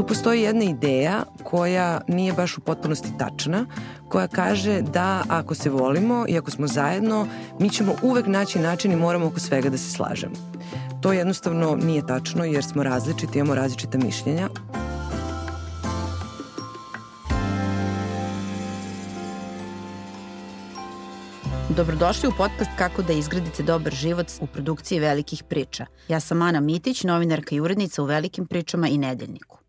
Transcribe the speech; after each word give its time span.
Tu 0.00 0.06
postoji 0.06 0.42
jedna 0.42 0.64
ideja 0.64 1.22
koja 1.42 2.00
nije 2.08 2.32
baš 2.32 2.58
u 2.58 2.60
potpunosti 2.60 3.08
tačna, 3.18 3.66
koja 4.08 4.28
kaže 4.28 4.82
da 4.82 5.22
ako 5.28 5.54
se 5.54 5.70
volimo 5.70 6.24
i 6.28 6.38
ako 6.38 6.50
smo 6.50 6.66
zajedno, 6.66 7.26
mi 7.58 7.70
ćemo 7.70 7.94
uvek 8.02 8.26
naći 8.26 8.58
način 8.58 8.92
i 8.92 8.96
moramo 8.96 9.26
oko 9.26 9.40
svega 9.40 9.70
da 9.70 9.78
se 9.78 9.90
slažemo. 9.90 10.34
To 11.02 11.12
jednostavno 11.12 11.76
nije 11.76 12.06
tačno 12.06 12.44
jer 12.44 12.64
smo 12.64 12.82
različiti, 12.82 13.38
imamo 13.38 13.54
različita 13.54 13.98
mišljenja. 13.98 14.48
Dobrodošli 21.76 22.28
u 22.28 22.32
podcast 22.36 22.70
Kako 22.78 23.02
da 23.02 23.12
izgradite 23.12 23.62
dobar 23.62 23.92
život 23.92 24.26
u 24.40 24.46
produkciji 24.46 25.00
velikih 25.00 25.42
priča. 25.42 25.86
Ja 26.08 26.20
sam 26.20 26.42
Ana 26.42 26.60
Mitić, 26.60 27.04
novinarka 27.04 27.54
i 27.54 27.60
urednica 27.60 28.02
u 28.02 28.06
Velikim 28.06 28.46
pričama 28.46 28.88
i 28.88 28.98
Nedeljniku. 28.98 29.59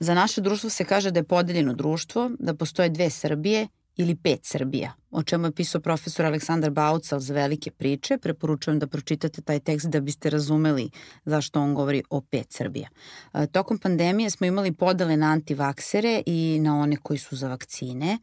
Za 0.00 0.14
naše 0.14 0.40
društvo 0.40 0.70
se 0.70 0.84
kaže 0.84 1.10
da 1.10 1.20
je 1.20 1.24
podeljeno 1.24 1.72
društvo, 1.72 2.30
da 2.38 2.54
postoje 2.54 2.88
dve 2.88 3.10
Srbije 3.10 3.68
ili 3.96 4.14
pet 4.14 4.40
Srbija, 4.42 4.92
o 5.10 5.22
čemu 5.22 5.46
je 5.46 5.52
pisao 5.52 5.80
profesor 5.80 6.26
Aleksandar 6.26 6.70
Baucal 6.70 7.20
za 7.20 7.34
velike 7.34 7.70
priče. 7.70 8.18
Preporučujem 8.18 8.78
da 8.78 8.86
pročitate 8.86 9.42
taj 9.42 9.60
tekst 9.60 9.88
da 9.88 10.00
biste 10.00 10.30
razumeli 10.30 10.90
zašto 11.24 11.60
on 11.60 11.74
govori 11.74 12.02
o 12.10 12.20
pet 12.20 12.46
Srbija. 12.50 12.88
E, 13.34 13.46
tokom 13.46 13.78
pandemije 13.78 14.30
smo 14.30 14.46
imali 14.46 14.72
podele 14.72 15.16
na 15.16 15.26
antivaksere 15.26 16.22
i 16.26 16.58
na 16.62 16.78
one 16.78 16.96
koji 16.96 17.18
su 17.18 17.36
za 17.36 17.48
vakcine, 17.48 18.18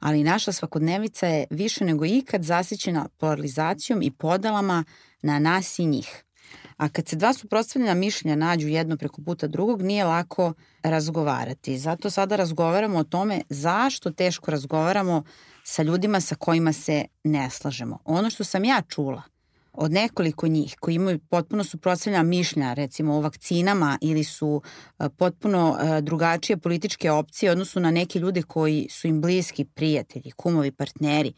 ali 0.00 0.24
naša 0.24 0.52
svakodnevica 0.52 1.26
je 1.26 1.46
više 1.50 1.84
nego 1.84 2.04
ikad 2.04 2.42
zasićena 2.42 3.08
polarizacijom 3.16 4.02
i 4.02 4.10
podelama 4.10 4.84
na 5.22 5.38
nas 5.38 5.78
i 5.78 5.86
njih. 5.86 6.24
A 6.76 6.88
kad 6.88 7.08
se 7.08 7.16
dva 7.16 7.32
suprotstavljena 7.32 7.94
mišljenja 7.94 8.36
nađu 8.36 8.68
jedno 8.68 8.96
preko 8.96 9.22
puta 9.22 9.46
drugog, 9.46 9.82
nije 9.82 10.04
lako 10.04 10.52
razgovarati. 10.82 11.78
Zato 11.78 12.10
sada 12.10 12.36
razgovaramo 12.36 12.98
o 12.98 13.04
tome 13.04 13.42
zašto 13.48 14.10
teško 14.10 14.50
razgovaramo 14.50 15.24
sa 15.64 15.82
ljudima 15.82 16.20
sa 16.20 16.34
kojima 16.34 16.72
se 16.72 17.04
ne 17.24 17.50
slažemo. 17.50 17.98
Ono 18.04 18.30
što 18.30 18.44
sam 18.44 18.64
ja 18.64 18.82
čula 18.88 19.22
od 19.74 19.92
nekoliko 19.92 20.48
njih 20.48 20.76
koji 20.80 20.94
imaju 20.94 21.18
potpuno 21.18 21.64
suprotstavljena 21.64 22.22
mišlja 22.22 22.74
recimo 22.74 23.14
o 23.14 23.20
vakcinama 23.20 23.98
ili 24.00 24.24
su 24.24 24.62
e, 24.98 25.08
potpuno 25.08 25.78
e, 25.80 26.00
drugačije 26.00 26.56
političke 26.56 27.10
opcije 27.10 27.52
odnosu 27.52 27.80
na 27.80 27.90
neke 27.90 28.18
ljude 28.18 28.42
koji 28.42 28.88
su 28.90 29.06
im 29.06 29.20
bliski 29.20 29.64
prijatelji, 29.64 30.30
kumovi, 30.30 30.72
partneri. 30.72 31.32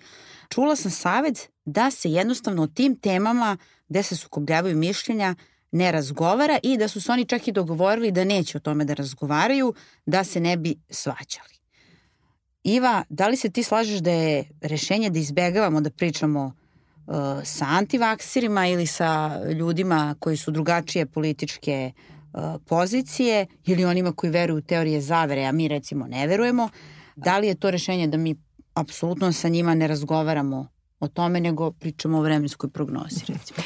Čula 0.48 0.76
sam 0.76 0.90
savet 0.90 1.50
da 1.64 1.90
se 1.90 2.10
jednostavno 2.10 2.62
o 2.62 2.66
tim 2.66 2.96
temama 2.96 3.56
gde 3.88 4.02
se 4.02 4.16
sukobljavaju 4.16 4.76
mišljenja 4.76 5.34
ne 5.70 5.92
razgovara 5.92 6.58
i 6.62 6.76
da 6.76 6.88
su 6.88 7.00
se 7.00 7.12
oni 7.12 7.24
čak 7.24 7.48
i 7.48 7.52
dogovorili 7.52 8.12
da 8.12 8.24
neće 8.24 8.58
o 8.58 8.60
tome 8.60 8.84
da 8.84 8.94
razgovaraju, 8.94 9.74
da 10.06 10.24
se 10.24 10.40
ne 10.40 10.56
bi 10.56 10.76
svađali. 10.90 11.56
Iva, 12.64 13.04
da 13.08 13.28
li 13.28 13.36
se 13.36 13.50
ti 13.50 13.62
slažeš 13.62 13.98
da 13.98 14.10
je 14.10 14.44
rešenje 14.60 15.10
da 15.10 15.18
izbegavamo 15.18 15.80
da 15.80 15.90
pričamo 15.90 16.44
uh, 16.44 16.65
sa 17.44 17.66
antivaksirima 17.68 18.66
ili 18.66 18.86
sa 18.86 19.40
ljudima 19.58 20.14
koji 20.18 20.36
su 20.36 20.50
drugačije 20.50 21.06
političke 21.06 21.92
uh, 22.32 22.40
pozicije 22.66 23.46
ili 23.64 23.84
onima 23.84 24.12
koji 24.12 24.30
veruju 24.30 24.58
u 24.58 24.62
teorije 24.62 25.00
zavere, 25.00 25.44
a 25.44 25.52
mi 25.52 25.68
recimo 25.68 26.06
ne 26.06 26.26
verujemo, 26.26 26.68
da 27.16 27.38
li 27.38 27.46
je 27.46 27.54
to 27.54 27.70
rešenje 27.70 28.06
da 28.06 28.16
mi 28.16 28.36
apsolutno 28.74 29.32
sa 29.32 29.48
njima 29.48 29.74
ne 29.74 29.86
razgovaramo 29.86 30.68
o 31.00 31.08
tome, 31.08 31.40
nego 31.40 31.70
pričamo 31.70 32.18
o 32.18 32.22
vremenskoj 32.22 32.70
prognozi, 32.70 33.20
recimo. 33.28 33.58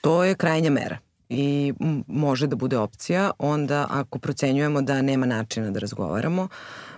to 0.00 0.24
je 0.24 0.34
krajnja 0.34 0.70
mera 0.70 0.98
i 1.30 1.74
može 2.06 2.46
da 2.46 2.56
bude 2.56 2.78
opcija 2.78 3.30
onda 3.38 3.86
ako 3.90 4.18
procenjujemo 4.18 4.82
da 4.82 5.02
nema 5.02 5.26
načina 5.26 5.70
da 5.70 5.78
razgovaramo. 5.78 6.48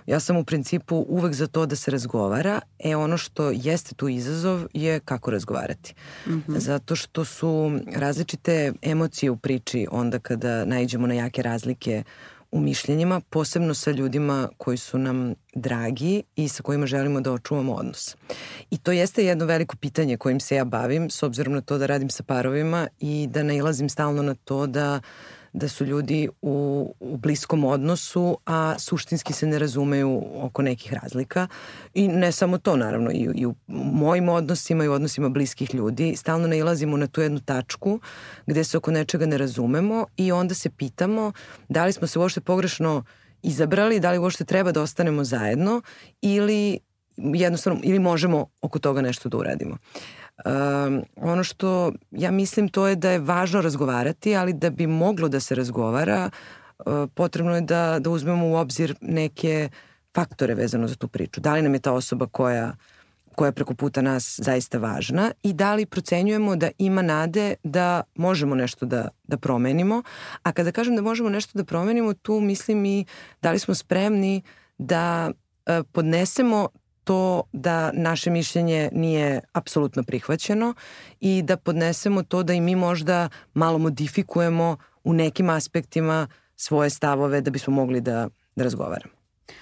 Ja 0.05 0.19
sam 0.19 0.37
u 0.37 0.43
principu 0.43 1.05
uvek 1.09 1.33
za 1.33 1.47
to 1.47 1.65
da 1.65 1.75
se 1.75 1.91
razgovara, 1.91 2.61
e 2.79 2.95
ono 2.95 3.17
što 3.17 3.51
jeste 3.51 3.95
tu 3.95 4.09
izazov 4.09 4.65
je 4.73 4.99
kako 4.99 5.31
razgovarati. 5.31 5.93
Mm 6.27 6.31
-hmm. 6.31 6.57
Zato 6.57 6.95
što 6.95 7.25
su 7.25 7.79
različite 7.95 8.73
emocije 8.81 9.31
u 9.31 9.37
priči 9.37 9.87
onda 9.91 10.19
kada 10.19 10.65
najđemo 10.65 11.07
na 11.07 11.13
jake 11.13 11.41
razlike 11.41 12.03
u 12.53 12.59
mišljenjima, 12.59 13.21
posebno 13.29 13.73
sa 13.73 13.91
ljudima 13.91 14.49
koji 14.57 14.77
su 14.77 14.97
nam 14.97 15.35
dragi 15.55 16.23
i 16.35 16.47
sa 16.47 16.63
kojima 16.63 16.85
želimo 16.85 17.21
da 17.21 17.31
očuvamo 17.31 17.73
odnos. 17.73 18.15
I 18.71 18.77
to 18.77 18.91
jeste 18.91 19.25
jedno 19.25 19.45
veliko 19.45 19.75
pitanje 19.75 20.17
kojim 20.17 20.39
se 20.39 20.55
ja 20.55 20.65
bavim, 20.65 21.09
s 21.09 21.23
obzirom 21.23 21.53
na 21.53 21.61
to 21.61 21.77
da 21.77 21.85
radim 21.85 22.09
sa 22.09 22.23
parovima 22.23 22.87
i 22.99 23.27
da 23.29 23.43
nailazim 23.43 23.89
stalno 23.89 24.21
na 24.21 24.35
to 24.35 24.67
da 24.67 25.01
da 25.53 25.67
su 25.67 25.85
ljudi 25.85 26.29
u, 26.41 26.95
u 26.99 27.17
bliskom 27.17 27.63
odnosu, 27.63 28.37
a 28.45 28.75
suštinski 28.79 29.33
se 29.33 29.47
ne 29.47 29.59
razumeju 29.59 30.23
oko 30.35 30.61
nekih 30.61 30.93
razlika. 30.93 31.47
I 31.93 32.07
ne 32.07 32.31
samo 32.31 32.57
to, 32.57 32.75
naravno, 32.75 33.11
i, 33.11 33.29
i 33.35 33.45
u 33.45 33.55
mojim 33.67 34.29
odnosima 34.29 34.83
i 34.83 34.87
u 34.87 34.93
odnosima 34.93 35.29
bliskih 35.29 35.75
ljudi 35.75 36.15
stalno 36.15 36.47
nailazimo 36.47 36.97
na 36.97 37.07
tu 37.07 37.21
jednu 37.21 37.39
tačku 37.39 37.99
gde 38.45 38.63
se 38.63 38.77
oko 38.77 38.91
nečega 38.91 39.25
ne 39.25 39.37
razumemo 39.37 40.05
i 40.17 40.31
onda 40.31 40.53
se 40.53 40.69
pitamo 40.69 41.31
da 41.69 41.85
li 41.85 41.93
smo 41.93 42.07
se 42.07 42.19
uopšte 42.19 42.41
pogrešno 42.41 43.03
izabrali, 43.41 43.99
da 43.99 44.11
li 44.11 44.17
uopšte 44.17 44.45
treba 44.45 44.71
da 44.71 44.81
ostanemo 44.81 45.23
zajedno 45.23 45.81
ili 46.21 46.79
jednostavno 47.17 47.79
ili 47.83 47.99
možemo 47.99 48.45
oko 48.61 48.79
toga 48.79 49.01
nešto 49.01 49.29
da 49.29 49.37
uradimo. 49.37 49.77
Um, 50.45 51.03
ono 51.15 51.43
što 51.43 51.91
ja 52.11 52.31
mislim 52.31 52.69
to 52.69 52.87
je 52.87 52.95
da 52.95 53.11
je 53.11 53.19
važno 53.19 53.61
razgovarati, 53.61 54.35
ali 54.35 54.53
da 54.53 54.69
bi 54.69 54.87
moglo 54.87 55.27
da 55.27 55.39
se 55.39 55.55
razgovara, 55.55 56.29
uh, 56.85 57.09
potrebno 57.13 57.55
je 57.55 57.61
da, 57.61 57.99
da 57.99 58.09
uzmemo 58.09 58.47
u 58.47 58.55
obzir 58.55 58.95
neke 59.01 59.69
faktore 60.15 60.55
vezano 60.55 60.87
za 60.87 60.95
tu 60.95 61.07
priču. 61.07 61.41
Da 61.41 61.53
li 61.53 61.61
nam 61.61 61.73
je 61.73 61.79
ta 61.79 61.91
osoba 61.91 62.27
koja 62.27 62.73
koja 63.35 63.47
je 63.47 63.51
preko 63.51 63.73
puta 63.73 64.01
nas 64.01 64.39
zaista 64.43 64.77
važna 64.77 65.31
i 65.43 65.53
da 65.53 65.73
li 65.73 65.85
procenjujemo 65.85 66.55
da 66.55 66.69
ima 66.77 67.01
nade 67.01 67.55
da 67.63 68.03
možemo 68.15 68.55
nešto 68.55 68.85
da, 68.85 69.07
da 69.23 69.37
promenimo. 69.37 70.03
A 70.43 70.51
kada 70.51 70.71
kažem 70.71 70.95
da 70.95 71.01
možemo 71.01 71.29
nešto 71.29 71.57
da 71.57 71.63
promenimo, 71.63 72.13
tu 72.13 72.39
mislim 72.39 72.85
i 72.85 73.05
da 73.41 73.51
li 73.51 73.59
smo 73.59 73.75
spremni 73.75 74.41
da 74.77 75.31
uh, 75.31 75.85
podnesemo 75.91 76.69
to 77.03 77.43
da 77.51 77.91
naše 77.91 78.29
mišljenje 78.29 78.89
nije 78.93 79.41
apsolutno 79.53 80.03
prihvaćeno 80.03 80.73
i 81.19 81.41
da 81.41 81.57
podnesemo 81.57 82.23
to 82.23 82.43
da 82.43 82.53
i 82.53 82.61
mi 82.61 82.75
možda 82.75 83.29
malo 83.53 83.77
modifikujemo 83.77 84.77
u 85.03 85.13
nekim 85.13 85.49
aspektima 85.49 86.27
svoje 86.55 86.89
stavove 86.89 87.41
da 87.41 87.51
bismo 87.51 87.73
mogli 87.73 88.01
da, 88.01 88.29
da 88.55 88.63
razgovaramo. 88.63 89.13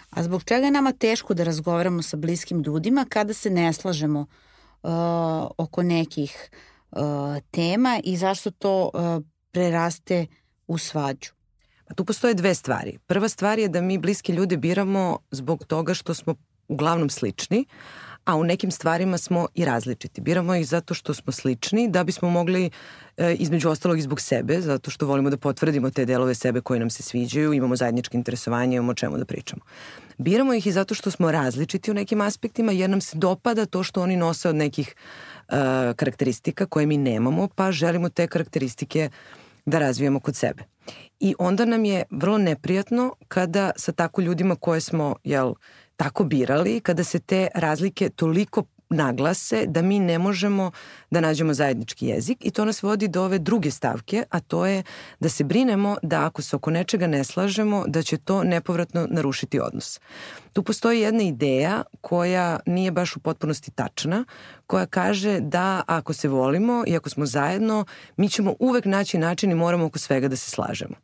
A 0.09 0.23
zbog 0.23 0.43
čega 0.43 0.65
je 0.65 0.71
nama 0.71 0.91
teško 0.91 1.33
da 1.33 1.43
razgovaramo 1.43 2.01
sa 2.01 2.17
bliskim 2.17 2.61
ljudima 2.61 3.05
kada 3.09 3.33
se 3.33 3.49
ne 3.49 3.73
slažemo 3.73 4.19
uh, 4.19 4.89
oko 5.57 5.83
nekih 5.83 6.49
uh, 6.91 6.99
tema 7.51 7.99
i 8.03 8.17
zašto 8.17 8.51
to 8.51 8.91
uh, 8.93 9.23
preraste 9.51 10.27
u 10.67 10.77
svađu? 10.77 11.31
Pa 11.87 11.95
tu 11.95 12.05
postoje 12.05 12.33
dve 12.33 12.55
stvari. 12.55 12.97
Prva 13.07 13.29
stvar 13.29 13.59
je 13.59 13.67
da 13.67 13.81
mi 13.81 13.97
bliske 13.97 14.33
ljude 14.33 14.57
biramo 14.57 15.17
zbog 15.31 15.65
toga 15.65 15.93
što 15.93 16.13
smo 16.13 16.35
uglavnom 16.71 17.09
slični, 17.09 17.65
a 18.25 18.35
u 18.35 18.43
nekim 18.43 18.71
stvarima 18.71 19.17
smo 19.17 19.47
i 19.55 19.65
različiti. 19.65 20.21
Biramo 20.21 20.55
ih 20.55 20.67
zato 20.67 20.93
što 20.93 21.13
smo 21.13 21.33
slični, 21.33 21.89
da 21.89 22.03
bismo 22.03 22.29
mogli 22.29 22.69
e, 23.17 23.33
između 23.33 23.69
ostalog 23.69 23.97
i 23.97 24.01
zbog 24.01 24.21
sebe, 24.21 24.61
zato 24.61 24.91
što 24.91 25.05
volimo 25.05 25.29
da 25.29 25.37
potvrdimo 25.37 25.89
te 25.89 26.05
delove 26.05 26.35
sebe 26.35 26.61
koji 26.61 26.79
nam 26.79 26.89
se 26.89 27.03
sviđaju, 27.03 27.53
imamo 27.53 27.75
zajedničke 27.75 28.17
interesovanje, 28.17 28.75
imamo 28.75 28.91
o 28.91 28.95
čemu 28.95 29.17
da 29.17 29.25
pričamo. 29.25 29.61
Biramo 30.17 30.53
ih 30.53 30.67
i 30.67 30.71
zato 30.71 30.95
što 30.95 31.11
smo 31.11 31.31
različiti 31.31 31.91
u 31.91 31.93
nekim 31.93 32.21
aspektima, 32.21 32.71
jer 32.71 32.89
nam 32.89 33.01
se 33.01 33.17
dopada 33.17 33.65
to 33.65 33.83
što 33.83 34.01
oni 34.01 34.17
nose 34.17 34.49
od 34.49 34.55
nekih 34.55 34.95
e, 34.95 35.53
karakteristika 35.95 36.65
koje 36.65 36.85
mi 36.85 36.97
nemamo, 36.97 37.47
pa 37.55 37.71
želimo 37.71 38.09
te 38.09 38.27
karakteristike 38.27 39.09
da 39.65 39.79
razvijemo 39.79 40.19
kod 40.19 40.35
sebe. 40.35 40.63
I 41.19 41.35
onda 41.39 41.65
nam 41.65 41.85
je 41.85 42.03
vrlo 42.11 42.37
neprijatno 42.37 43.13
kada 43.27 43.71
sa 43.75 43.91
tako 43.91 44.21
ljudima 44.21 44.55
koje 44.55 44.81
smo, 44.81 45.15
jel, 45.23 45.53
tako 46.01 46.23
birali, 46.23 46.79
kada 46.79 47.03
se 47.03 47.19
te 47.19 47.47
razlike 47.55 48.09
toliko 48.09 48.63
naglase 48.89 49.65
da 49.67 49.81
mi 49.81 49.99
ne 49.99 50.19
možemo 50.19 50.71
da 51.11 51.21
nađemo 51.21 51.53
zajednički 51.53 52.07
jezik 52.07 52.37
i 52.45 52.51
to 52.51 52.65
nas 52.65 52.83
vodi 52.83 53.07
do 53.07 53.23
ove 53.23 53.39
druge 53.39 53.71
stavke, 53.71 54.23
a 54.29 54.39
to 54.39 54.65
je 54.65 54.83
da 55.19 55.29
se 55.29 55.43
brinemo 55.43 55.97
da 56.03 56.25
ako 56.25 56.41
se 56.41 56.55
oko 56.55 56.71
nečega 56.71 57.07
ne 57.07 57.23
slažemo, 57.23 57.83
da 57.87 58.01
će 58.01 58.17
to 58.17 58.43
nepovratno 58.43 59.07
narušiti 59.09 59.59
odnos. 59.59 59.99
Tu 60.53 60.63
postoji 60.63 60.99
jedna 60.99 61.23
ideja 61.23 61.83
koja 62.01 62.59
nije 62.65 62.91
baš 62.91 63.15
u 63.15 63.19
potpunosti 63.19 63.71
tačna, 63.71 64.25
koja 64.67 64.85
kaže 64.85 65.39
da 65.39 65.81
ako 65.87 66.13
se 66.13 66.27
volimo 66.27 66.83
i 66.87 66.95
ako 66.95 67.09
smo 67.09 67.25
zajedno, 67.25 67.85
mi 68.17 68.29
ćemo 68.29 68.55
uvek 68.59 68.85
naći 68.85 69.17
način 69.17 69.51
i 69.51 69.55
moramo 69.55 69.85
oko 69.85 69.99
svega 69.99 70.27
da 70.27 70.35
se 70.35 70.51
slažemo. 70.51 70.95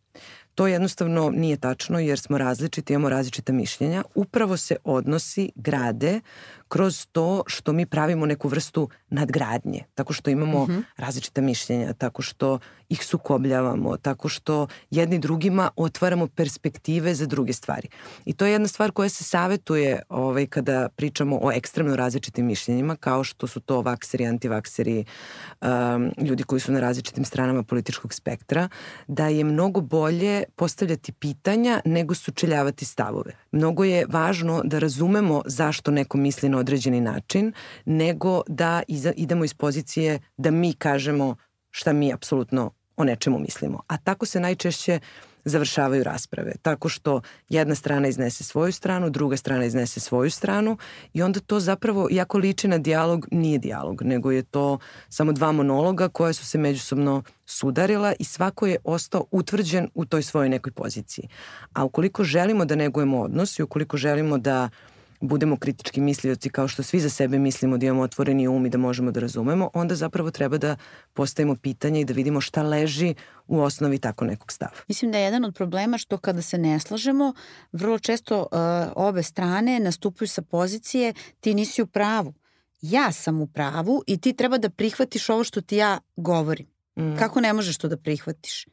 To 0.57 0.67
jednostavno 0.67 1.29
nije 1.29 1.57
tačno 1.57 1.99
jer 1.99 2.19
smo 2.19 2.37
različiti, 2.37 2.93
imamo 2.93 3.09
različita 3.09 3.53
mišljenja. 3.53 4.03
Upravo 4.15 4.57
se 4.57 4.75
odnosi 4.83 5.51
grade 5.55 6.19
kroz 6.67 7.07
to 7.11 7.43
što 7.47 7.73
mi 7.73 7.85
pravimo 7.85 8.25
neku 8.25 8.47
vrstu 8.47 8.89
nadgradnje, 9.09 9.83
tako 9.95 10.13
što 10.13 10.29
imamo 10.29 10.63
uh 10.63 10.69
mhm. 10.69 10.77
-huh. 10.77 10.83
različita 10.97 11.41
mišljenja, 11.41 11.93
tako 11.93 12.21
što 12.21 12.59
ih 12.89 13.05
sukobljavamo, 13.05 13.97
tako 13.97 14.29
što 14.29 14.67
jedni 14.89 15.19
drugima 15.19 15.69
otvaramo 15.75 16.27
perspektive 16.27 17.15
za 17.15 17.25
druge 17.25 17.53
stvari. 17.53 17.87
I 18.25 18.33
to 18.33 18.45
je 18.45 18.51
jedna 18.51 18.67
stvar 18.67 18.91
koja 18.91 19.09
se 19.09 19.23
savetuje 19.23 20.01
ovaj, 20.09 20.47
kada 20.47 20.89
pričamo 20.95 21.39
o 21.41 21.51
ekstremno 21.51 21.95
različitim 21.95 22.45
mišljenjima, 22.45 22.95
kao 22.95 23.23
što 23.23 23.47
su 23.47 23.59
to 23.59 23.81
vakseri, 23.81 24.25
antivakseri, 24.25 25.05
um, 25.61 26.11
ljudi 26.17 26.43
koji 26.43 26.59
su 26.59 26.71
na 26.71 26.79
različitim 26.79 27.25
stranama 27.25 27.63
političkog 27.63 28.13
spektra, 28.13 28.69
da 29.07 29.27
je 29.27 29.43
mnogo 29.43 29.81
bolje 29.81 30.43
postavljati 30.55 31.11
pitanja 31.11 31.81
nego 31.85 32.15
sučeljavati 32.15 32.85
stavove. 32.85 33.31
Mnogo 33.57 33.83
je 33.83 34.05
važno 34.09 34.61
da 34.63 34.79
razumemo 34.79 35.41
zašto 35.45 35.91
neko 35.91 36.17
misli 36.17 36.49
na 36.49 36.57
određeni 36.57 37.01
način, 37.01 37.53
nego 37.85 38.41
da 38.47 38.83
idemo 39.15 39.45
iz 39.45 39.53
pozicije 39.53 40.19
da 40.37 40.51
mi 40.51 40.73
kažemo 40.73 41.35
šta 41.71 41.93
mi 41.93 42.13
apsolutno 42.13 42.71
o 42.97 43.03
nečemu 43.03 43.39
mislimo. 43.39 43.81
A 43.87 43.97
tako 43.97 44.25
se 44.25 44.39
najčešće 44.39 44.99
završavaju 45.49 46.03
rasprave. 46.03 46.51
Tako 46.61 46.89
što 46.89 47.21
jedna 47.49 47.75
strana 47.75 48.07
iznese 48.07 48.43
svoju 48.43 48.71
stranu, 48.71 49.09
druga 49.09 49.37
strana 49.37 49.65
iznese 49.65 49.99
svoju 49.99 50.31
stranu 50.31 50.77
i 51.13 51.23
onda 51.23 51.39
to 51.39 51.59
zapravo, 51.59 52.07
jako 52.11 52.37
liči 52.37 52.67
na 52.67 52.77
dijalog, 52.77 53.27
nije 53.31 53.57
dijalog, 53.59 54.01
nego 54.01 54.31
je 54.31 54.43
to 54.43 54.79
samo 55.09 55.31
dva 55.31 55.51
monologa 55.51 56.09
koje 56.09 56.33
su 56.33 56.45
se 56.45 56.57
međusobno 56.57 57.23
sudarila 57.45 58.13
i 58.19 58.23
svako 58.23 58.67
je 58.67 58.77
ostao 58.83 59.25
utvrđen 59.31 59.89
u 59.93 60.05
toj 60.05 60.23
svojoj 60.23 60.49
nekoj 60.49 60.71
poziciji. 60.71 61.27
A 61.73 61.83
ukoliko 61.83 62.23
želimo 62.23 62.65
da 62.65 62.75
negujemo 62.75 63.21
odnos 63.21 63.59
i 63.59 63.63
ukoliko 63.63 63.97
želimo 63.97 64.37
da 64.37 64.63
uh, 64.63 64.96
budemo 65.21 65.57
kritički 65.57 66.01
mislioci 66.01 66.49
kao 66.49 66.67
što 66.67 66.83
svi 66.83 66.99
za 66.99 67.09
sebe 67.09 67.39
mislimo 67.39 67.77
da 67.77 67.85
imamo 67.85 68.01
otvoreni 68.01 68.47
um 68.47 68.65
i 68.65 68.69
da 68.69 68.77
možemo 68.77 69.11
da 69.11 69.19
razumemo, 69.19 69.69
onda 69.73 69.95
zapravo 69.95 70.31
treba 70.31 70.57
da 70.57 70.75
postavimo 71.13 71.55
pitanje 71.55 72.01
i 72.01 72.05
da 72.05 72.13
vidimo 72.13 72.41
šta 72.41 72.63
leži 72.63 73.15
u 73.47 73.61
osnovi 73.61 73.99
tako 73.99 74.25
nekog 74.25 74.51
stava. 74.51 74.71
Mislim 74.87 75.11
da 75.11 75.17
je 75.17 75.23
jedan 75.23 75.45
od 75.45 75.55
problema 75.55 75.97
što 75.97 76.17
kada 76.17 76.41
se 76.41 76.57
ne 76.57 76.79
slažemo, 76.79 77.33
vrlo 77.71 77.99
često 77.99 78.39
uh, 78.39 78.47
obe 78.95 79.23
strane 79.23 79.79
nastupaju 79.79 80.27
sa 80.27 80.41
pozicije 80.41 81.13
ti 81.39 81.53
nisi 81.53 81.81
u 81.81 81.87
pravu. 81.87 82.33
Ja 82.81 83.11
sam 83.11 83.41
u 83.41 83.47
pravu 83.47 84.03
i 84.07 84.17
ti 84.17 84.33
treba 84.33 84.57
da 84.57 84.69
prihvatiš 84.69 85.29
ovo 85.29 85.43
što 85.43 85.61
ti 85.61 85.75
ja 85.75 85.99
govorim. 86.15 86.67
Mm. 86.99 87.17
Kako 87.17 87.41
ne 87.41 87.53
možeš 87.53 87.77
to 87.77 87.87
da 87.87 87.97
prihvatiš? 87.97 88.65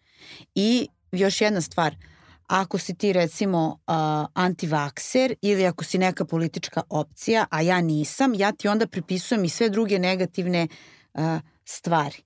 I 0.54 0.88
još 1.12 1.40
jedna 1.40 1.60
stvar, 1.60 1.92
uh, 1.92 2.13
ako 2.46 2.78
si 2.78 2.94
ti 2.94 3.12
recimo 3.12 3.78
uh, 3.86 3.94
antivakser 4.34 5.34
ili 5.42 5.66
ako 5.66 5.84
si 5.84 5.98
neka 5.98 6.24
politička 6.24 6.82
opcija, 6.88 7.46
a 7.50 7.60
ja 7.60 7.80
nisam, 7.80 8.34
ja 8.34 8.52
ti 8.52 8.68
onda 8.68 8.86
pripisujem 8.86 9.44
i 9.44 9.48
sve 9.48 9.68
druge 9.68 9.98
negativne 9.98 10.68
uh, 11.14 11.20
stvari. 11.64 12.22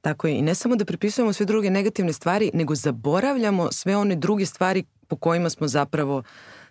Tako 0.00 0.26
je, 0.26 0.38
i 0.38 0.42
ne 0.42 0.54
samo 0.54 0.76
da 0.76 0.84
pripisujemo 0.84 1.32
sve 1.32 1.46
druge 1.46 1.70
negativne 1.70 2.12
stvari, 2.12 2.50
nego 2.54 2.74
zaboravljamo 2.74 3.68
sve 3.72 3.96
one 3.96 4.16
druge 4.16 4.46
stvari 4.46 4.84
po 5.08 5.16
kojima 5.16 5.50
smo 5.50 5.68
zapravo 5.68 6.22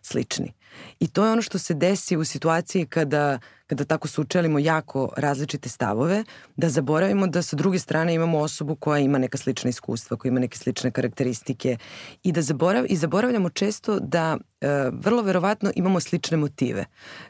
slični. 0.01 0.53
I 0.99 1.07
to 1.07 1.25
je 1.25 1.31
ono 1.31 1.41
što 1.41 1.57
se 1.57 1.73
desi 1.73 2.17
u 2.17 2.25
situaciji 2.25 2.85
kada, 2.85 3.39
kada 3.67 3.85
tako 3.85 4.07
sučelimo 4.07 4.59
jako 4.59 5.09
različite 5.17 5.69
stavove, 5.69 6.23
da 6.55 6.69
zaboravimo 6.69 7.27
da 7.27 7.41
sa 7.41 7.55
druge 7.55 7.79
strane 7.79 8.13
imamo 8.13 8.39
osobu 8.39 8.75
koja 8.75 8.99
ima 8.99 9.17
neka 9.17 9.37
slična 9.37 9.69
iskustva, 9.69 10.17
koja 10.17 10.29
ima 10.29 10.39
neke 10.39 10.57
slične 10.57 10.91
karakteristike 10.91 11.77
i 12.23 12.31
da 12.31 12.41
zaborav, 12.41 12.85
i 12.89 12.95
zaboravljamo 12.95 13.49
često 13.49 13.99
da 13.99 14.37
e, 14.61 14.67
vrlo 14.93 15.21
verovatno 15.21 15.71
imamo 15.75 15.99
slične 15.99 16.37
motive. 16.37 16.85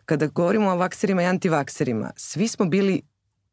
Kada 0.05 0.27
govorimo 0.27 0.71
o 0.71 0.75
vakserima 0.75 1.23
i 1.23 1.25
antivakserima, 1.25 2.11
svi 2.15 2.47
smo 2.47 2.65
bili 2.65 3.01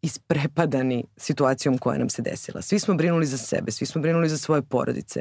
isprepadani 0.02 1.04
situacijom 1.16 1.78
koja 1.78 1.98
nam 1.98 2.08
se 2.08 2.22
desila. 2.22 2.62
Svi 2.62 2.78
smo 2.78 2.94
brinuli 2.94 3.26
za 3.26 3.38
sebe, 3.38 3.72
svi 3.72 3.86
smo 3.86 4.02
brinuli 4.02 4.28
za 4.28 4.38
svoje 4.38 4.62
porodice. 4.62 5.20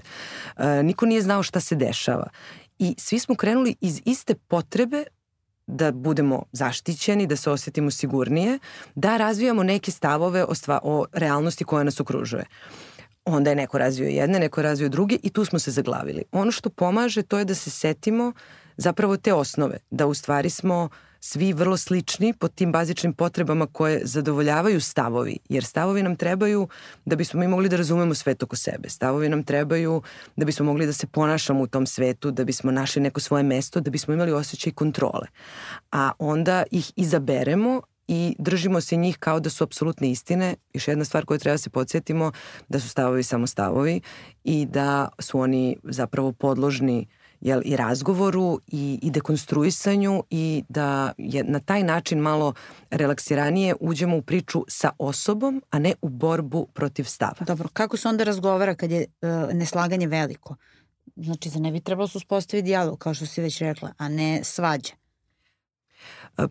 E, 0.58 0.84
niko 0.84 1.06
nije 1.06 1.22
znao 1.22 1.44
šta 1.44 1.60
se 1.60 1.76
dešava. 1.76 2.30
I 2.80 2.96
svi 2.98 3.20
smo 3.20 3.36
krenuli 3.36 3.76
iz 3.82 4.02
iste 4.06 4.36
potrebe 4.36 5.04
da 5.68 5.92
budemo 5.92 6.44
zaštićeni, 6.52 7.28
da 7.28 7.36
se 7.36 7.50
osjetimo 7.50 7.92
sigurnije, 7.92 8.60
da 8.96 9.18
razvijamo 9.18 9.64
neke 9.64 9.92
stavove 9.92 10.44
o, 10.44 10.56
stva, 10.56 10.80
o 10.84 11.06
realnosti 11.14 11.64
koja 11.64 11.84
nas 11.84 12.00
okružuje. 12.00 12.46
Onda 13.26 13.50
je 13.50 13.56
neko 13.56 13.78
razvio 13.78 14.08
jedne, 14.08 14.40
neko 14.40 14.62
razvio 14.62 14.90
druge 14.90 15.18
i 15.24 15.30
tu 15.30 15.46
smo 15.46 15.60
se 15.60 15.72
zaglavili. 15.72 16.24
Ono 16.32 16.52
što 16.52 16.70
pomaže 16.70 17.24
to 17.24 17.40
je 17.40 17.46
da 17.46 17.56
se 17.56 17.70
setimo 17.70 18.34
zapravo 18.78 19.18
te 19.18 19.34
osnove, 19.34 19.78
da 19.90 20.08
u 20.08 20.14
stvari 20.14 20.50
smo 20.50 20.84
uh, 20.84 21.05
svi 21.26 21.54
vrlo 21.54 21.78
slični 21.78 22.34
po 22.34 22.48
tim 22.48 22.72
bazičnim 22.72 23.14
potrebama 23.14 23.68
koje 23.68 24.02
zadovoljavaju 24.04 24.82
stavovi, 24.82 25.38
jer 25.50 25.64
stavovi 25.64 26.04
nam 26.04 26.16
trebaju 26.16 26.68
da 27.06 27.16
bismo 27.16 27.40
mi 27.40 27.48
mogli 27.48 27.70
da 27.70 27.76
razumemo 27.76 28.14
svet 28.14 28.44
oko 28.44 28.56
sebe. 28.56 28.90
Stavovi 28.90 29.30
nam 29.30 29.44
trebaju 29.44 30.02
da 30.36 30.46
bismo 30.46 30.66
mogli 30.66 30.86
da 30.86 30.94
se 30.94 31.08
ponašamo 31.08 31.64
u 31.64 31.68
tom 31.68 31.88
svetu, 31.88 32.32
da 32.32 32.44
bismo 32.44 32.72
našli 32.72 33.02
neko 33.02 33.20
svoje 33.20 33.44
mesto, 33.44 33.82
da 33.82 33.92
bismo 33.92 34.14
imali 34.14 34.32
osjećaj 34.32 34.74
kontrole. 34.74 35.28
A 35.92 36.12
onda 36.20 36.64
ih 36.72 36.92
izaberemo 36.96 37.82
i 38.08 38.36
držimo 38.40 38.82
se 38.82 38.96
njih 38.96 39.18
kao 39.18 39.40
da 39.40 39.50
su 39.50 39.64
apsolutne 39.64 40.12
istine. 40.12 40.56
Još 40.74 40.88
jedna 40.88 41.06
stvar 41.06 41.26
koju 41.26 41.40
treba 41.40 41.54
da 41.54 41.58
se 41.58 41.70
podsjetimo 41.70 42.32
da 42.70 42.80
su 42.80 42.90
stavovi 42.90 43.24
samo 43.24 43.48
stavovi 43.48 44.02
i 44.44 44.66
da 44.66 45.10
su 45.20 45.40
oni 45.40 45.78
zapravo 45.84 46.32
podložni 46.32 47.08
uh, 47.10 47.25
jel, 47.42 47.62
i 47.66 47.76
razgovoru 47.76 48.60
i, 48.68 49.00
i 49.02 49.12
dekonstruisanju 49.12 50.24
i 50.30 50.64
da 50.70 51.14
je 51.18 51.44
na 51.44 51.60
taj 51.60 51.84
način 51.84 52.20
malo 52.20 52.54
relaksiranije 52.90 53.76
uđemo 53.80 54.18
u 54.18 54.22
priču 54.22 54.66
sa 54.68 54.92
osobom, 54.98 55.64
a 55.70 55.80
ne 55.80 55.94
u 56.02 56.10
borbu 56.10 56.68
protiv 56.74 57.04
stava. 57.04 57.46
Dobro, 57.48 57.70
kako 57.74 57.98
se 57.98 58.08
onda 58.08 58.24
razgovara 58.24 58.76
kad 58.76 58.92
je 58.92 59.06
uh, 59.22 59.54
neslaganje 59.54 60.08
veliko? 60.08 60.56
Znači, 61.16 61.50
za 61.50 61.60
ne 61.60 61.72
bi 61.72 61.80
trebalo 61.80 62.08
se 62.08 62.18
uspostaviti 62.18 62.66
dijalog, 62.66 63.00
kao 63.00 63.14
što 63.14 63.26
si 63.26 63.42
već 63.42 63.62
rekla, 63.62 63.94
a 63.98 64.10
ne 64.10 64.44
svađa. 64.44 64.94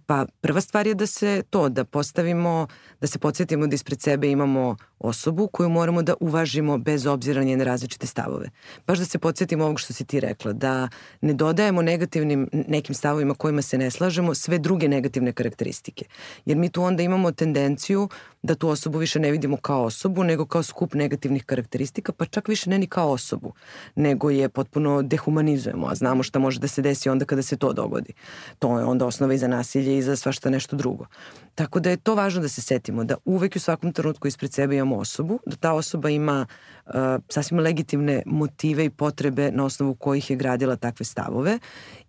Pa 0.06 0.26
prva 0.40 0.60
stvar 0.60 0.86
je 0.86 0.94
da 0.94 1.06
se 1.06 1.42
to, 1.50 1.68
da 1.68 1.84
postavimo, 1.84 2.66
da 3.00 3.06
se 3.06 3.18
podsjetimo 3.18 3.66
da 3.66 3.74
ispred 3.74 4.00
sebe 4.00 4.30
imamo 4.30 4.76
osobu 4.98 5.46
koju 5.46 5.68
moramo 5.68 6.02
da 6.02 6.14
uvažimo 6.20 6.78
bez 6.78 7.06
obzira 7.06 7.40
na 7.40 7.46
njene 7.46 7.64
različite 7.64 8.06
stavove. 8.06 8.50
Baš 8.86 8.98
da 8.98 9.04
se 9.04 9.18
podsjetimo 9.18 9.64
ovog 9.64 9.80
što 9.80 9.92
si 9.92 10.04
ti 10.04 10.20
rekla, 10.20 10.52
da 10.52 10.88
ne 11.20 11.32
dodajemo 11.32 11.82
negativnim 11.82 12.48
nekim 12.52 12.94
stavovima 12.94 13.34
kojima 13.34 13.62
se 13.62 13.78
ne 13.78 13.90
slažemo 13.90 14.34
sve 14.34 14.58
druge 14.58 14.88
negativne 14.88 15.32
karakteristike. 15.32 16.04
Jer 16.44 16.56
mi 16.56 16.68
tu 16.68 16.82
onda 16.82 17.02
imamo 17.02 17.32
tendenciju 17.32 18.08
da 18.42 18.54
tu 18.54 18.68
osobu 18.68 18.98
više 18.98 19.20
ne 19.20 19.30
vidimo 19.30 19.56
kao 19.56 19.84
osobu, 19.84 20.24
nego 20.24 20.46
kao 20.46 20.62
skup 20.62 20.94
negativnih 20.94 21.44
karakteristika, 21.44 22.12
pa 22.12 22.26
čak 22.26 22.48
više 22.48 22.70
ne 22.70 22.78
ni 22.78 22.86
kao 22.86 23.10
osobu, 23.10 23.52
nego 23.94 24.30
je 24.30 24.48
potpuno 24.48 25.02
dehumanizujemo, 25.02 25.86
a 25.86 25.94
znamo 25.94 26.22
šta 26.22 26.38
može 26.38 26.60
da 26.60 26.68
se 26.68 26.82
desi 26.82 27.08
onda 27.08 27.24
kada 27.24 27.42
se 27.42 27.56
to 27.56 27.72
dogodi. 27.72 28.12
To 28.58 28.78
je 28.78 28.84
onda 28.84 29.06
osnova 29.06 29.34
i 29.34 29.38
za 29.38 29.48
nasilje 29.74 29.98
i 29.98 30.02
za 30.02 30.16
svašta 30.16 30.50
nešto 30.50 30.76
drugo. 30.76 31.06
Tako 31.54 31.80
da 31.80 31.90
je 31.90 31.96
to 31.96 32.14
važno 32.14 32.42
da 32.42 32.48
se 32.48 32.62
setimo, 32.62 33.04
da 33.04 33.16
uvek 33.24 33.56
u 33.56 33.58
svakom 33.58 33.92
trenutku 33.92 34.28
ispred 34.28 34.52
sebe 34.52 34.76
imamo 34.76 34.96
osobu, 34.96 35.38
da 35.46 35.56
ta 35.56 35.72
osoba 35.72 36.10
ima 36.10 36.46
uh, 36.86 36.92
sasvim 37.28 37.60
legitimne 37.60 38.22
motive 38.26 38.84
i 38.84 38.90
potrebe 38.90 39.50
na 39.52 39.64
osnovu 39.64 39.94
kojih 39.94 40.30
je 40.30 40.36
gradila 40.36 40.76
takve 40.76 41.04
stavove 41.04 41.58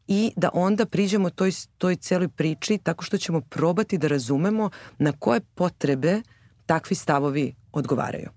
i 0.07 0.31
da 0.35 0.49
onda 0.53 0.85
priđemo 0.85 1.29
toj, 1.29 1.51
toj 1.77 1.95
celoj 1.95 2.29
priči 2.29 2.77
tako 2.77 3.03
što 3.03 3.17
ćemo 3.17 3.41
probati 3.41 3.97
da 3.97 4.07
razumemo 4.07 4.69
na 4.97 5.11
koje 5.11 5.41
potrebe 5.55 6.21
takvi 6.65 6.95
stavovi 6.95 7.55
odgovaraju. 7.71 8.29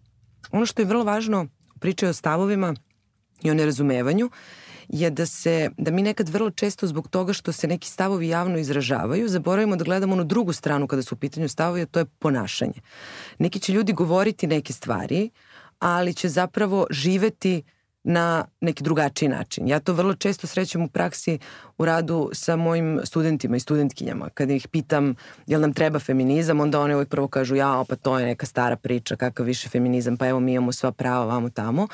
Ono 0.52 0.66
što 0.66 0.82
je 0.82 0.86
vrlo 0.86 1.04
važno 1.04 1.46
u 1.76 1.78
priči 1.78 2.06
o 2.06 2.12
stavovima 2.12 2.74
i 3.42 3.50
o 3.50 3.54
nerazumevanju 3.54 4.30
je 4.88 5.10
da 5.10 5.26
se, 5.26 5.70
da 5.78 5.90
mi 5.90 6.02
nekad 6.02 6.28
vrlo 6.28 6.50
često 6.50 6.86
zbog 6.86 7.08
toga 7.08 7.32
što 7.32 7.52
se 7.52 7.66
neki 7.66 7.88
stavovi 7.88 8.28
javno 8.28 8.58
izražavaju, 8.58 9.28
zaboravimo 9.28 9.76
da 9.76 9.84
gledamo 9.84 10.12
onu 10.12 10.24
drugu 10.24 10.52
stranu 10.52 10.86
kada 10.86 11.02
su 11.02 11.14
u 11.14 11.18
pitanju 11.18 11.48
stavovi, 11.48 11.82
a 11.82 11.86
to 11.86 11.98
je 11.98 12.04
ponašanje. 12.04 12.80
Neki 13.38 13.60
će 13.60 13.72
ljudi 13.72 13.92
govoriti 13.92 14.46
neke 14.46 14.72
stvari, 14.72 15.30
ali 15.78 16.14
će 16.14 16.28
zapravo 16.28 16.86
živeti 16.90 17.62
na 18.04 18.44
neki 18.60 18.82
drugačiji 18.82 19.28
način. 19.28 19.68
Ja 19.68 19.80
to 19.80 19.92
vrlo 19.92 20.14
često 20.14 20.46
srećem 20.46 20.82
u 20.82 20.88
praksi 20.88 21.38
u 21.78 21.84
radu 21.84 22.30
sa 22.32 22.56
mojim 22.56 23.00
studentima 23.04 23.56
i 23.56 23.60
studentkinjama. 23.60 24.28
Kada 24.34 24.52
ih 24.52 24.68
pitam 24.68 25.14
jel 25.46 25.60
nam 25.60 25.72
treba 25.72 25.98
feminizam, 25.98 26.60
onda 26.60 26.80
one 26.80 26.94
uvijek 26.94 27.08
prvo 27.08 27.28
kažu 27.28 27.56
ja, 27.56 27.84
pa 27.88 27.96
to 27.96 28.18
je 28.18 28.26
neka 28.26 28.46
stara 28.46 28.76
priča, 28.76 29.16
kakav 29.16 29.46
više 29.46 29.68
feminizam, 29.68 30.16
pa 30.16 30.28
evo 30.28 30.40
mi 30.40 30.52
imamo 30.52 30.72
sva 30.72 30.92
prava 30.92 31.24
vamo 31.24 31.50
tamo. 31.50 31.88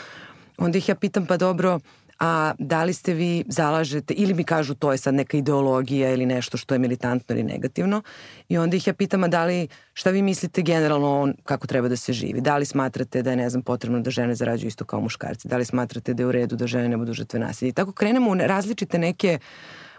Onda 0.59 0.79
ih 0.79 0.89
ja 0.89 0.95
pitam 0.95 1.27
pa 1.27 1.37
dobro, 1.37 1.81
a 2.21 2.53
da 2.59 2.85
li 2.85 2.93
ste 2.93 3.15
vi 3.15 3.45
zalažete 3.49 4.15
ili 4.15 4.35
mi 4.35 4.45
kažu 4.45 4.75
to 4.75 4.93
je 4.93 4.99
sad 4.99 5.15
neka 5.15 5.37
ideologija 5.37 6.11
ili 6.11 6.27
nešto 6.27 6.57
što 6.57 6.75
je 6.75 6.79
militantno 6.79 7.35
ili 7.35 7.43
negativno 7.43 8.03
i 8.49 8.59
onda 8.59 8.77
ih 8.77 8.87
ja 8.87 8.95
pitam 8.95 9.25
a 9.25 9.29
da 9.29 9.45
li 9.45 9.69
šta 9.93 10.11
vi 10.11 10.23
mislite 10.23 10.63
generalno 10.63 11.21
on, 11.21 11.35
kako 11.45 11.67
treba 11.67 11.89
da 11.89 11.97
se 11.97 12.13
živi? 12.13 12.41
Da 12.41 12.57
li 12.57 12.67
smatrate 12.67 13.23
da 13.23 13.31
je 13.31 13.37
ne 13.37 13.51
znam 13.51 13.63
potrebno 13.63 14.01
da 14.01 14.11
žene 14.11 14.35
zarađuju 14.35 14.69
isto 14.69 14.85
kao 14.85 15.01
muškarci? 15.01 15.49
Da 15.49 15.57
li 15.57 15.65
smatrate 15.65 16.15
da 16.15 16.23
je 16.23 16.27
u 16.27 16.33
redu 16.33 16.57
da 16.57 16.67
žene 16.67 16.89
ne 16.89 16.97
budu 16.97 17.13
žrtve 17.13 17.41
nasilja? 17.41 17.69
I 17.69 17.73
tako 17.73 17.93
krenemo 17.93 18.31
u 18.31 18.35
različite 18.35 18.99
neke 18.99 19.39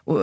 u, 0.05 0.17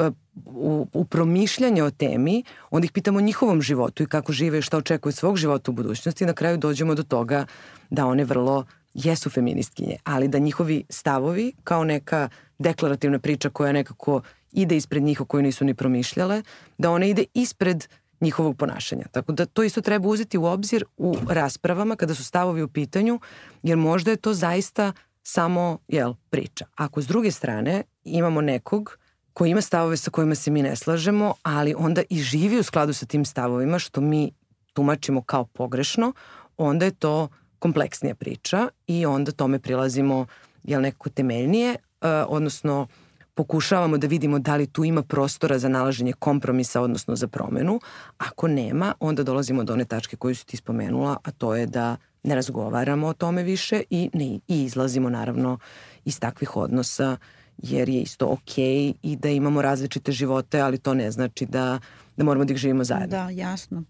u, 0.45 0.87
u 0.93 1.05
promišljanje 1.05 1.83
o 1.83 1.91
temi, 1.91 2.45
onda 2.71 2.85
ih 2.85 2.93
pitamo 2.93 3.19
o 3.19 3.23
njihovom 3.23 3.63
životu 3.63 4.03
i 4.03 4.07
kako 4.07 4.33
žive 4.33 4.59
i 4.59 4.63
šta 4.63 4.77
očekuju 4.77 5.13
svog 5.13 5.37
života 5.37 5.71
u 5.71 5.75
budućnosti 5.75 6.25
i 6.25 6.27
na 6.27 6.33
kraju 6.33 6.57
dođemo 6.57 6.95
do 6.95 7.03
toga 7.03 7.47
da 7.91 8.07
one 8.07 8.25
vrlo 8.25 8.65
jesu 8.95 9.31
feministkinje, 9.31 9.97
ali 10.05 10.29
da 10.29 10.39
njihovi 10.39 10.85
stavovi 10.89 11.53
kao 11.65 11.85
neka 11.85 12.29
deklarativna 12.59 13.19
priča 13.19 13.51
koja 13.51 13.73
nekako 13.73 14.21
ide 14.53 14.77
ispred 14.77 15.03
njih 15.03 15.21
o 15.21 15.25
kojoj 15.25 15.43
nisu 15.43 15.65
ni 15.65 15.75
promišljale, 15.75 16.43
da 16.79 16.91
ona 16.91 17.07
ide 17.07 17.25
ispred 17.35 17.87
njihovog 18.21 18.57
ponašanja. 18.57 19.05
Tako 19.13 19.33
da 19.33 19.47
to 19.47 19.63
isto 19.63 19.81
treba 19.81 20.09
uzeti 20.09 20.39
u 20.39 20.45
obzir 20.45 20.85
u 20.97 21.17
raspravama 21.29 21.97
kada 21.97 22.15
su 22.15 22.25
stavovi 22.25 22.63
u 22.63 22.69
pitanju, 22.69 23.21
jer 23.63 23.77
možda 23.77 24.11
je 24.11 24.17
to 24.17 24.35
zaista 24.35 24.93
samo 25.23 25.79
jel, 25.89 26.15
priča. 26.31 26.67
Ako 26.75 27.03
s 27.03 27.07
druge 27.07 27.31
strane 27.31 27.83
imamo 28.05 28.41
nekog 28.41 28.99
koji 29.33 29.51
ima 29.51 29.61
stavove 29.61 29.97
sa 29.97 30.11
kojima 30.11 30.35
se 30.35 30.51
mi 30.51 30.63
ne 30.63 30.77
slažemo, 30.77 31.35
ali 31.43 31.75
onda 31.79 32.03
i 32.11 32.21
živi 32.21 32.59
u 32.59 32.63
skladu 32.63 32.93
sa 32.93 33.07
tim 33.07 33.25
stavovima, 33.25 33.79
što 33.79 34.01
mi 34.01 34.33
tumačimo 34.73 35.23
kao 35.23 35.45
pogrešno, 35.45 36.13
onda 36.57 36.85
je 36.85 36.91
to 36.91 37.29
kompleksnija 37.63 38.15
priča 38.15 38.69
i 38.87 39.07
onda 39.07 39.33
tome 39.33 39.59
prilazimo 39.59 40.27
jel, 40.65 40.83
nekako 40.83 41.11
temeljnije, 41.11 41.71
uh, 41.71 42.09
odnosno 42.29 42.87
pokušavamo 43.35 43.99
da 43.99 44.07
vidimo 44.07 44.39
da 44.39 44.57
li 44.57 44.67
tu 44.67 44.85
ima 44.85 45.03
prostora 45.03 45.59
za 45.59 45.69
nalaženje 45.69 46.13
kompromisa, 46.13 46.81
odnosno 46.81 47.17
za 47.17 47.29
promenu. 47.29 47.81
Ako 48.19 48.49
nema, 48.49 48.95
onda 49.01 49.23
dolazimo 49.23 49.65
do 49.65 49.73
one 49.73 49.85
tačke 49.85 50.17
koju 50.17 50.35
si 50.35 50.47
ti 50.47 50.57
spomenula, 50.57 51.17
a 51.25 51.31
to 51.31 51.55
je 51.55 51.67
da 51.67 51.97
ne 52.23 52.35
razgovaramo 52.35 53.07
o 53.07 53.13
tome 53.13 53.43
više 53.43 53.83
i, 53.91 54.11
ne, 54.13 54.27
i 54.49 54.65
izlazimo 54.65 55.11
naravno 55.11 55.59
iz 56.05 56.21
takvih 56.21 56.57
odnosa 56.57 57.17
jer 57.59 57.89
je 57.89 58.01
isto 58.01 58.27
ok 58.27 58.59
i 59.03 59.17
da 59.19 59.29
imamo 59.29 59.63
različite 59.63 60.13
živote, 60.13 60.61
ali 60.61 60.79
to 60.79 60.95
ne 60.95 61.11
znači 61.11 61.47
da, 61.47 61.79
da 62.17 62.25
moramo 62.25 62.45
da 62.45 62.53
ih 62.53 62.59
živimo 62.59 62.85
zajedno. 62.85 63.17
Da, 63.17 63.31
jasno. 63.31 63.85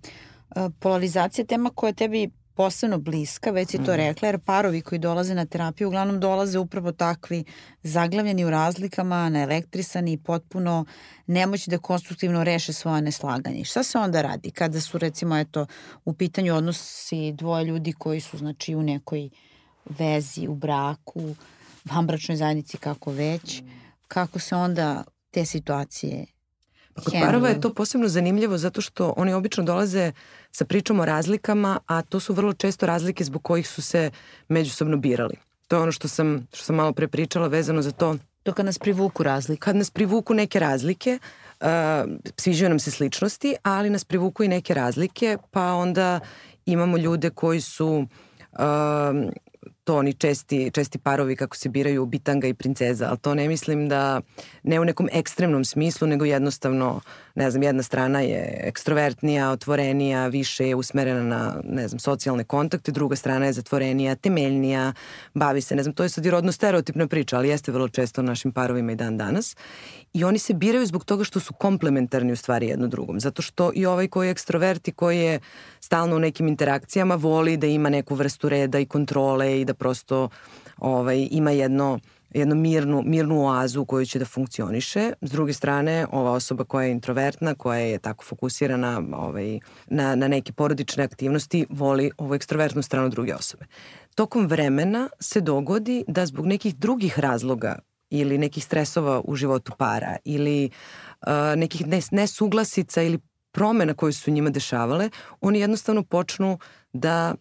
E, 0.57 0.69
polarizacija 0.79 1.45
tema 1.45 1.71
koja 1.75 1.93
tebi 1.93 2.31
posebno 2.55 2.99
bliska, 2.99 3.51
već 3.51 3.71
si 3.71 3.77
to 3.77 3.83
mhm. 3.83 3.93
rekla, 3.93 4.29
jer 4.29 4.39
parovi 4.39 4.81
koji 4.81 4.99
dolaze 4.99 5.35
na 5.35 5.47
terapiju 5.47 5.89
uglavnom 5.89 6.21
dolaze 6.21 6.59
upravo 6.59 6.93
takvi 6.93 7.45
zaglavljeni 7.83 8.45
u 8.45 8.51
razlikama, 8.51 9.29
naelektrisani 9.29 10.13
i 10.13 10.19
potpuno 10.19 10.85
nemoći 11.27 11.71
da 11.71 11.79
konstruktivno 11.79 12.45
reše 12.45 12.73
svoje 12.73 13.03
neslaganje. 13.03 13.65
Šta 13.65 13.83
se 13.83 13.99
onda 13.99 14.23
radi 14.23 14.51
kada 14.51 14.81
su 14.81 14.99
recimo 14.99 15.37
eto 15.37 15.67
u 16.05 16.15
pitanju 16.15 16.55
odnosi 16.55 17.33
dvoje 17.33 17.65
ljudi 17.65 17.93
koji 17.93 18.21
su 18.21 18.39
znači 18.39 18.75
u 18.75 18.83
nekoj 18.83 19.31
vezi, 19.85 20.49
u 20.49 20.55
braku, 20.55 21.35
vanbračnoj 21.85 22.37
zajednici 22.37 22.79
kako 22.79 23.11
već, 23.11 23.63
kako 24.09 24.39
se 24.39 24.55
onda 24.55 25.05
te 25.31 25.45
situacije 25.45 26.27
Pa 26.95 27.03
kod 27.03 27.13
parova 27.13 27.49
je 27.49 27.61
to 27.61 27.75
posebno 27.75 28.09
zanimljivo 28.09 28.59
zato 28.59 28.81
što 28.81 29.15
oni 29.17 29.33
obično 29.33 29.65
dolaze 29.65 30.13
sa 30.51 30.65
pričom 30.65 31.01
o 31.01 31.05
razlikama, 31.05 31.79
a 31.87 32.03
to 32.03 32.21
su 32.21 32.35
vrlo 32.35 32.53
često 32.53 32.87
razlike 32.87 33.25
zbog 33.25 33.43
kojih 33.43 33.69
su 33.69 33.83
se 33.83 34.11
međusobno 34.49 34.97
birali. 34.97 35.35
To 35.69 35.77
je 35.77 35.83
ono 35.83 35.93
što 35.93 36.09
sam, 36.09 36.47
što 36.53 36.65
sam 36.65 36.77
malo 36.77 36.93
pre 36.93 37.09
pričala 37.09 37.49
vezano 37.49 37.83
za 37.83 37.91
to. 37.93 38.17
To 38.43 38.53
kad 38.53 38.67
nas 38.67 38.79
privuku 38.79 39.23
razlike. 39.23 39.61
Kad 39.61 39.77
nas 39.77 39.91
privuku 39.91 40.35
neke 40.35 40.61
razlike, 40.61 41.19
uh, 41.61 41.67
sviđaju 42.37 42.69
nam 42.69 42.79
se 42.79 42.91
sličnosti, 42.91 43.55
ali 43.63 43.91
nas 43.91 44.05
privuku 44.05 44.43
i 44.43 44.49
neke 44.49 44.75
razlike, 44.75 45.39
pa 45.51 45.73
onda 45.73 46.21
imamo 46.67 46.97
ljude 46.97 47.31
koji 47.31 47.61
su 47.61 48.07
uh, 48.53 48.59
to 49.85 49.97
oni 49.97 50.13
česti, 50.13 50.71
česti 50.75 50.99
parovi 50.99 51.37
kako 51.37 51.57
se 51.57 51.69
biraju 51.69 52.07
bitanga 52.07 52.47
i 52.47 52.55
princeza, 52.55 53.09
ali 53.09 53.19
to 53.19 53.35
ne 53.35 53.49
mislim 53.49 53.89
da, 53.89 54.21
ne 54.63 54.81
u 54.81 54.85
nekom 54.85 55.09
ekstremnom 55.13 55.65
smislu, 55.65 56.09
nego 56.09 56.25
jednostavno, 56.25 57.01
ne 57.35 57.51
znam, 57.51 57.63
jedna 57.63 57.83
strana 57.83 58.21
je 58.21 58.61
ekstrovertnija, 58.65 59.51
otvorenija, 59.51 60.27
više 60.27 60.69
je 60.69 60.75
usmerena 60.75 61.23
na, 61.23 61.61
ne 61.65 61.89
znam, 61.89 61.99
socijalne 61.99 62.45
kontakte, 62.45 62.93
druga 62.93 63.17
strana 63.17 63.47
je 63.47 63.53
zatvorenija, 63.53 64.15
temeljnija, 64.15 64.93
bavi 65.35 65.61
se, 65.61 65.77
ne 65.77 65.83
znam, 65.83 65.95
to 65.95 66.03
je 66.03 66.09
sad 66.09 66.27
i 66.27 66.31
rodno 66.31 66.53
stereotipna 66.53 67.07
priča, 67.07 67.37
ali 67.37 67.49
jeste 67.49 67.73
vrlo 67.73 67.89
često 67.89 68.23
našim 68.23 68.53
parovima 68.53 68.93
i 68.93 68.97
dan 68.97 69.19
danas. 69.19 69.57
I 70.13 70.25
oni 70.25 70.39
se 70.39 70.55
biraju 70.55 70.87
zbog 70.87 71.05
toga 71.05 71.25
što 71.25 71.41
su 71.41 71.55
komplementarni 71.55 72.33
u 72.33 72.37
stvari 72.37 72.67
jedno 72.67 72.87
drugom. 72.87 73.21
Zato 73.21 73.43
što 73.43 73.73
i 73.75 73.87
ovaj 73.87 74.09
koji 74.09 74.29
je 74.29 74.31
ekstrovert 74.31 74.89
i 74.89 74.93
koji 74.93 75.19
je 75.19 75.41
stalno 75.81 76.17
u 76.17 76.19
nekim 76.19 76.49
interakcijama 76.49 77.15
voli 77.15 77.57
da 77.57 77.67
ima 77.67 77.91
neku 77.91 78.15
vrstu 78.15 78.49
reda 78.49 78.79
i 78.79 78.87
kontrole 78.87 79.61
i 79.61 79.65
da 79.65 79.75
prosto 79.75 80.29
ovaj, 80.79 81.29
ima 81.31 81.51
jedno 81.51 81.99
jednu 82.35 82.55
mirnu, 82.55 83.03
mirnu 83.07 83.47
oazu 83.47 83.81
u 83.81 83.85
kojoj 83.85 84.07
će 84.07 84.19
da 84.19 84.25
funkcioniše. 84.25 85.13
S 85.21 85.31
druge 85.31 85.53
strane, 85.53 86.07
ova 86.13 86.33
osoba 86.33 86.65
koja 86.65 86.85
je 86.85 86.93
introvertna, 86.93 87.55
koja 87.55 87.79
je 87.79 87.99
tako 87.99 88.25
fokusirana 88.25 89.03
ovaj, 89.13 89.59
na, 89.87 90.15
na 90.15 90.29
neke 90.29 90.53
porodične 90.53 91.05
aktivnosti, 91.05 91.67
voli 91.71 92.11
ovu 92.19 92.35
ekstrovertnu 92.35 92.83
stranu 92.83 93.09
druge 93.09 93.35
osobe. 93.35 93.65
Tokom 94.15 94.47
vremena 94.47 95.09
se 95.21 95.41
dogodi 95.41 96.05
da 96.09 96.27
zbog 96.27 96.47
nekih 96.47 96.77
drugih 96.77 97.19
razloga 97.19 97.79
ili 98.11 98.39
nekih 98.39 98.65
stresova 98.65 99.21
u 99.25 99.37
životu 99.37 99.73
para 99.79 100.17
ili 100.25 100.71
uh, 101.27 101.29
nekih 101.57 101.87
nesuglasica 102.11 103.03
ili 103.03 103.19
promena 103.53 103.95
koje 103.95 104.13
su 104.13 104.31
njima 104.31 104.51
dešavale, 104.51 105.11
oni 105.41 105.61
jednostavno 105.61 106.03
počnu 106.03 106.59
da 106.93 107.35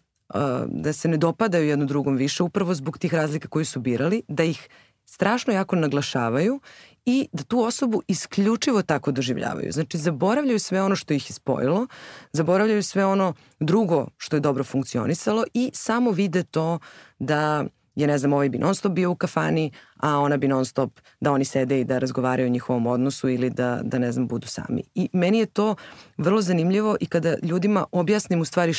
da 0.66 0.92
se 0.92 1.08
ne 1.08 1.16
dopadaju 1.16 1.68
jedno 1.68 1.84
drugom 1.84 2.16
više 2.16 2.42
upravo 2.42 2.74
zbog 2.74 2.98
tih 2.98 3.14
razlika 3.14 3.48
koje 3.48 3.64
su 3.64 3.80
birali, 3.80 4.22
da 4.28 4.44
ih 4.44 4.68
strašno 5.04 5.52
jako 5.52 5.76
naglašavaju 5.76 6.60
i 7.04 7.28
da 7.32 7.42
tu 7.42 7.60
osobu 7.60 8.02
isključivo 8.08 8.82
tako 8.82 9.12
doživljavaju. 9.12 9.72
Znači, 9.72 9.98
zaboravljaju 9.98 10.58
sve 10.58 10.82
ono 10.82 10.96
što 10.96 11.14
ih 11.14 11.30
je 11.30 11.34
spojilo, 11.34 11.86
zaboravljaju 12.32 12.82
sve 12.82 13.06
ono 13.06 13.34
drugo 13.60 14.08
što 14.16 14.36
je 14.36 14.40
dobro 14.40 14.64
funkcionisalo 14.64 15.44
i 15.54 15.70
samo 15.74 16.10
vide 16.10 16.42
to 16.42 16.78
da 17.18 17.64
je, 17.94 18.06
ne 18.06 18.18
znam, 18.18 18.32
ovaj 18.32 18.48
bi 18.48 18.58
non 18.58 18.74
stop 18.74 18.92
bio 18.92 19.10
u 19.10 19.16
kafani, 19.16 19.70
a 19.96 20.18
ona 20.18 20.36
bi 20.36 20.48
non 20.48 20.64
stop 20.64 21.00
da 21.20 21.32
oni 21.32 21.44
sede 21.44 21.80
i 21.80 21.84
da 21.84 21.98
razgovaraju 21.98 22.46
o 22.46 22.50
njihovom 22.50 22.86
odnosu 22.86 23.28
ili 23.28 23.50
da, 23.50 23.80
da 23.84 23.98
ne 23.98 24.12
znam, 24.12 24.28
budu 24.28 24.46
sami. 24.46 24.82
I 24.94 25.08
meni 25.12 25.38
je 25.38 25.46
to 25.46 25.76
vrlo 26.18 26.42
zanimljivo 26.42 26.96
i 27.00 27.06
kada 27.06 27.36
ljudima 27.42 27.84
objasnim 27.92 28.40
u 28.40 28.44
stvari 28.44 28.72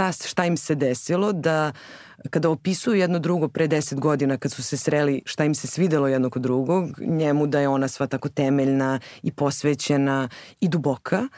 šta, 0.00 0.26
šta 0.28 0.44
im 0.44 0.56
se 0.56 0.74
desilo, 0.74 1.32
da 1.32 1.72
kada 2.30 2.50
opisuju 2.50 2.96
jedno 2.96 3.18
drugo 3.18 3.48
pre 3.48 3.66
deset 3.66 4.00
godina 4.00 4.36
kad 4.36 4.52
su 4.52 4.62
se 4.62 4.76
sreli 4.76 5.22
šta 5.24 5.44
im 5.44 5.54
se 5.54 5.66
svidelo 5.66 6.08
jedno 6.08 6.30
kod 6.30 6.42
drugog, 6.42 7.00
njemu 7.00 7.46
da 7.46 7.60
je 7.60 7.68
ona 7.68 7.88
sva 7.88 8.06
tako 8.06 8.28
temeljna 8.28 9.00
i 9.22 9.32
posvećena 9.32 10.28
i 10.60 10.68
duboka, 10.68 11.28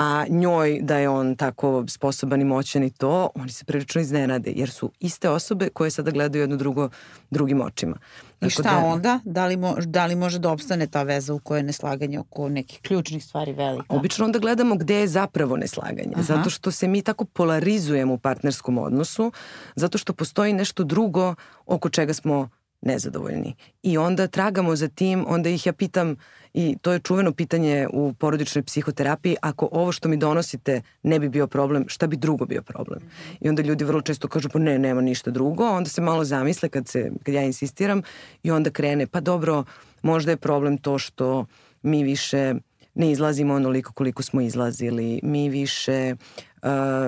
a 0.00 0.24
njoj 0.28 0.78
da 0.82 0.96
je 0.96 1.08
on 1.08 1.36
tako 1.36 1.84
sposoban 1.88 2.40
i 2.40 2.44
moćan 2.44 2.84
i 2.84 2.90
to, 2.90 3.30
oni 3.34 3.50
se 3.50 3.64
prilično 3.64 4.00
iznenade, 4.00 4.52
jer 4.56 4.70
su 4.70 4.92
iste 5.00 5.28
osobe 5.28 5.68
koje 5.68 5.90
sada 5.90 6.10
gledaju 6.10 6.42
jedno 6.42 6.56
drugo 6.56 6.88
drugim 7.30 7.60
očima. 7.60 7.96
I 8.40 8.50
šta 8.50 8.62
da, 8.62 8.78
onda? 8.78 9.20
Da 9.24 9.46
li, 9.46 9.56
mo, 9.56 9.74
da 9.86 10.06
li 10.06 10.16
može 10.16 10.38
da 10.38 10.50
opstane 10.50 10.86
ta 10.86 11.02
veza 11.02 11.34
u 11.34 11.38
kojoj 11.38 11.58
je 11.58 11.62
neslaganje 11.62 12.18
oko 12.18 12.48
nekih 12.48 12.80
ključnih 12.80 13.24
stvari 13.24 13.52
velika? 13.52 13.84
Obično 13.88 14.24
onda 14.24 14.38
gledamo 14.38 14.74
gde 14.74 14.94
je 14.94 15.08
zapravo 15.08 15.56
neslaganje. 15.56 16.12
Aha. 16.14 16.22
Zato 16.22 16.50
što 16.50 16.70
se 16.70 16.88
mi 16.88 17.02
tako 17.02 17.24
polarizujemo 17.24 18.14
u 18.14 18.18
partnerskom 18.18 18.78
odnosu, 18.78 19.32
zato 19.76 19.98
što 19.98 20.12
postoji 20.12 20.52
nešto 20.52 20.84
drugo 20.84 21.34
oko 21.66 21.88
čega 21.88 22.14
smo 22.14 22.48
nezadovoljni. 22.82 23.54
I 23.82 23.98
onda 23.98 24.26
tragamo 24.26 24.76
za 24.76 24.88
tim, 24.88 25.24
onda 25.28 25.48
ih 25.48 25.66
ja 25.66 25.72
pitam 25.72 26.16
i 26.54 26.76
to 26.82 26.92
je 26.92 26.98
čuveno 26.98 27.32
pitanje 27.32 27.88
u 27.92 28.12
porodičnoj 28.12 28.62
psihoterapiji, 28.62 29.36
ako 29.42 29.68
ovo 29.72 29.92
što 29.92 30.08
mi 30.08 30.16
donosite 30.16 30.82
ne 31.02 31.18
bi 31.18 31.28
bio 31.28 31.46
problem, 31.46 31.84
šta 31.88 32.06
bi 32.06 32.16
drugo 32.16 32.44
bio 32.46 32.62
problem? 32.62 33.00
I 33.40 33.48
onda 33.48 33.62
ljudi 33.62 33.84
vrlo 33.84 34.00
često 34.00 34.28
kažu 34.28 34.48
pa 34.48 34.58
ne, 34.58 34.78
nema 34.78 35.00
ništa 35.00 35.30
drugo, 35.30 35.64
onda 35.64 35.90
se 35.90 36.00
malo 36.00 36.24
zamisle 36.24 36.68
kad, 36.68 36.88
se, 36.88 37.10
kad 37.22 37.34
ja 37.34 37.42
insistiram 37.42 38.02
i 38.42 38.50
onda 38.50 38.70
krene, 38.70 39.06
pa 39.06 39.20
dobro, 39.20 39.64
možda 40.02 40.30
je 40.30 40.36
problem 40.36 40.78
to 40.78 40.98
što 40.98 41.46
mi 41.82 42.04
više 42.04 42.54
ne 42.94 43.10
izlazimo 43.10 43.54
onoliko 43.54 43.92
koliko 43.92 44.22
smo 44.22 44.40
izlazili, 44.40 45.20
mi 45.22 45.48
više 45.48 46.14
uh, 46.14 46.49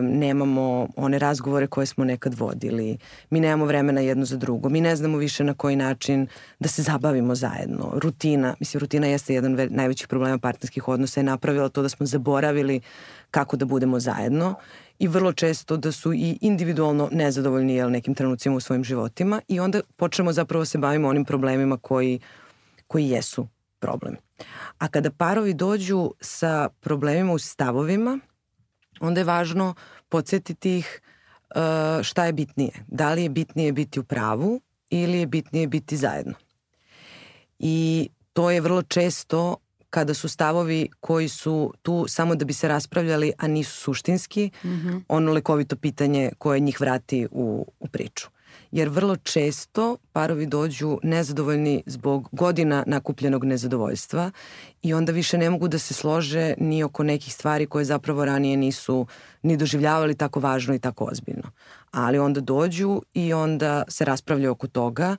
nemamo 0.03 0.89
one 0.97 1.19
razgovore 1.19 1.67
koje 1.67 1.87
smo 1.87 2.05
nekad 2.05 2.35
vodili, 2.35 2.99
mi 3.31 3.41
nemamo 3.41 3.65
vremena 3.65 4.01
jedno 4.01 4.25
za 4.25 4.37
drugo, 4.37 4.69
mi 4.69 4.81
ne 4.81 4.97
znamo 4.97 5.19
više 5.19 5.45
na 5.45 5.55
koji 5.55 5.77
način 5.77 6.27
da 6.61 6.69
se 6.69 6.83
zabavimo 6.83 7.35
zajedno. 7.35 7.93
Rutina, 7.95 8.55
mislim, 8.61 8.81
rutina 8.81 9.07
jeste 9.07 9.35
jedan 9.35 9.55
ve, 9.55 9.69
najvećih 9.71 10.09
problema 10.09 10.39
partnerskih 10.39 10.89
odnosa 10.89 11.21
je 11.21 11.25
napravila 11.25 11.69
to 11.69 11.83
da 11.83 11.89
smo 11.89 12.07
zaboravili 12.07 12.81
kako 13.31 13.57
da 13.57 13.65
budemo 13.65 14.01
zajedno 14.01 14.55
i 14.99 15.09
vrlo 15.09 15.33
često 15.33 15.77
da 15.77 15.93
su 15.93 16.13
i 16.13 16.39
individualno 16.41 17.09
nezadovoljni 17.13 17.75
jel, 17.75 17.91
nekim 17.91 18.15
trenucima 18.15 18.57
u 18.57 18.61
svojim 18.61 18.85
životima 18.85 19.41
i 19.49 19.61
onda 19.61 19.81
počnemo 19.97 20.33
zapravo 20.33 20.65
se 20.65 20.79
bavimo 20.79 21.09
onim 21.09 21.25
problemima 21.25 21.77
koji, 21.77 22.21
koji 22.87 23.09
jesu 23.09 23.49
problem. 23.79 24.17
A 24.79 24.89
kada 24.89 25.11
parovi 25.11 25.55
dođu 25.55 26.11
sa 26.21 26.69
problemima 26.81 27.33
u 27.33 27.39
stavovima, 27.39 28.19
onda 29.03 29.21
je 29.21 29.25
važno 29.25 29.75
podsjetiti 30.09 30.79
ih 30.79 31.01
uh, 31.55 32.03
šta 32.03 32.25
je 32.25 32.33
bitnije. 32.33 32.85
Da 32.87 33.13
li 33.13 33.23
je 33.23 33.29
bitnije 33.29 33.73
biti 33.73 34.01
u 34.01 34.05
pravu 34.05 34.61
ili 34.91 35.19
je 35.19 35.27
bitnije 35.27 35.67
biti 35.67 35.97
zajedno. 35.97 36.35
I 37.59 38.09
to 38.33 38.51
je 38.51 38.61
vrlo 38.61 38.83
često 38.83 39.57
kada 39.91 40.15
su 40.15 40.29
stavovi 40.29 40.89
koji 41.01 41.29
su 41.29 41.75
tu 41.83 42.05
samo 42.09 42.35
da 42.35 42.45
bi 42.45 42.53
se 42.53 42.69
raspravljali, 42.69 43.33
a 43.39 43.49
nisu 43.49 43.81
suštinski, 43.81 44.51
mm 44.65 44.69
-hmm. 44.69 45.03
ono 45.09 45.33
lekovito 45.33 45.77
pitanje 45.77 46.31
koje 46.39 46.61
njih 46.61 46.81
vrati 46.81 47.29
u, 47.31 47.67
u 47.81 47.89
priču 47.89 48.29
jer 48.73 48.89
vrlo 48.89 49.17
često 49.17 49.97
parovi 50.13 50.47
dođu 50.47 50.99
nezadovoljni 51.03 51.83
zbog 51.87 52.29
godina 52.33 52.85
nakupljenog 52.87 53.45
nezadovoljstva 53.45 54.31
i 54.83 54.95
onda 54.95 55.13
više 55.13 55.39
ne 55.39 55.51
mogu 55.51 55.69
da 55.69 55.79
se 55.79 55.95
slože 55.95 56.55
ni 56.59 56.83
oko 56.83 57.03
nekih 57.03 57.35
stvari 57.35 57.67
koje 57.67 57.85
zapravo 57.85 58.25
ranije 58.25 58.57
nisu 58.57 59.07
ni 59.43 59.57
doživljavali 59.57 60.15
tako 60.15 60.41
važno 60.41 60.75
i 60.75 60.79
tako 60.79 61.05
ozbiljno. 61.05 61.51
Ali 61.91 62.19
onda 62.19 62.41
dođu 62.41 63.03
i 63.15 63.33
onda 63.33 63.83
se 63.89 64.05
raspravljaju 64.05 64.53
oko 64.53 64.67
toga, 64.67 65.17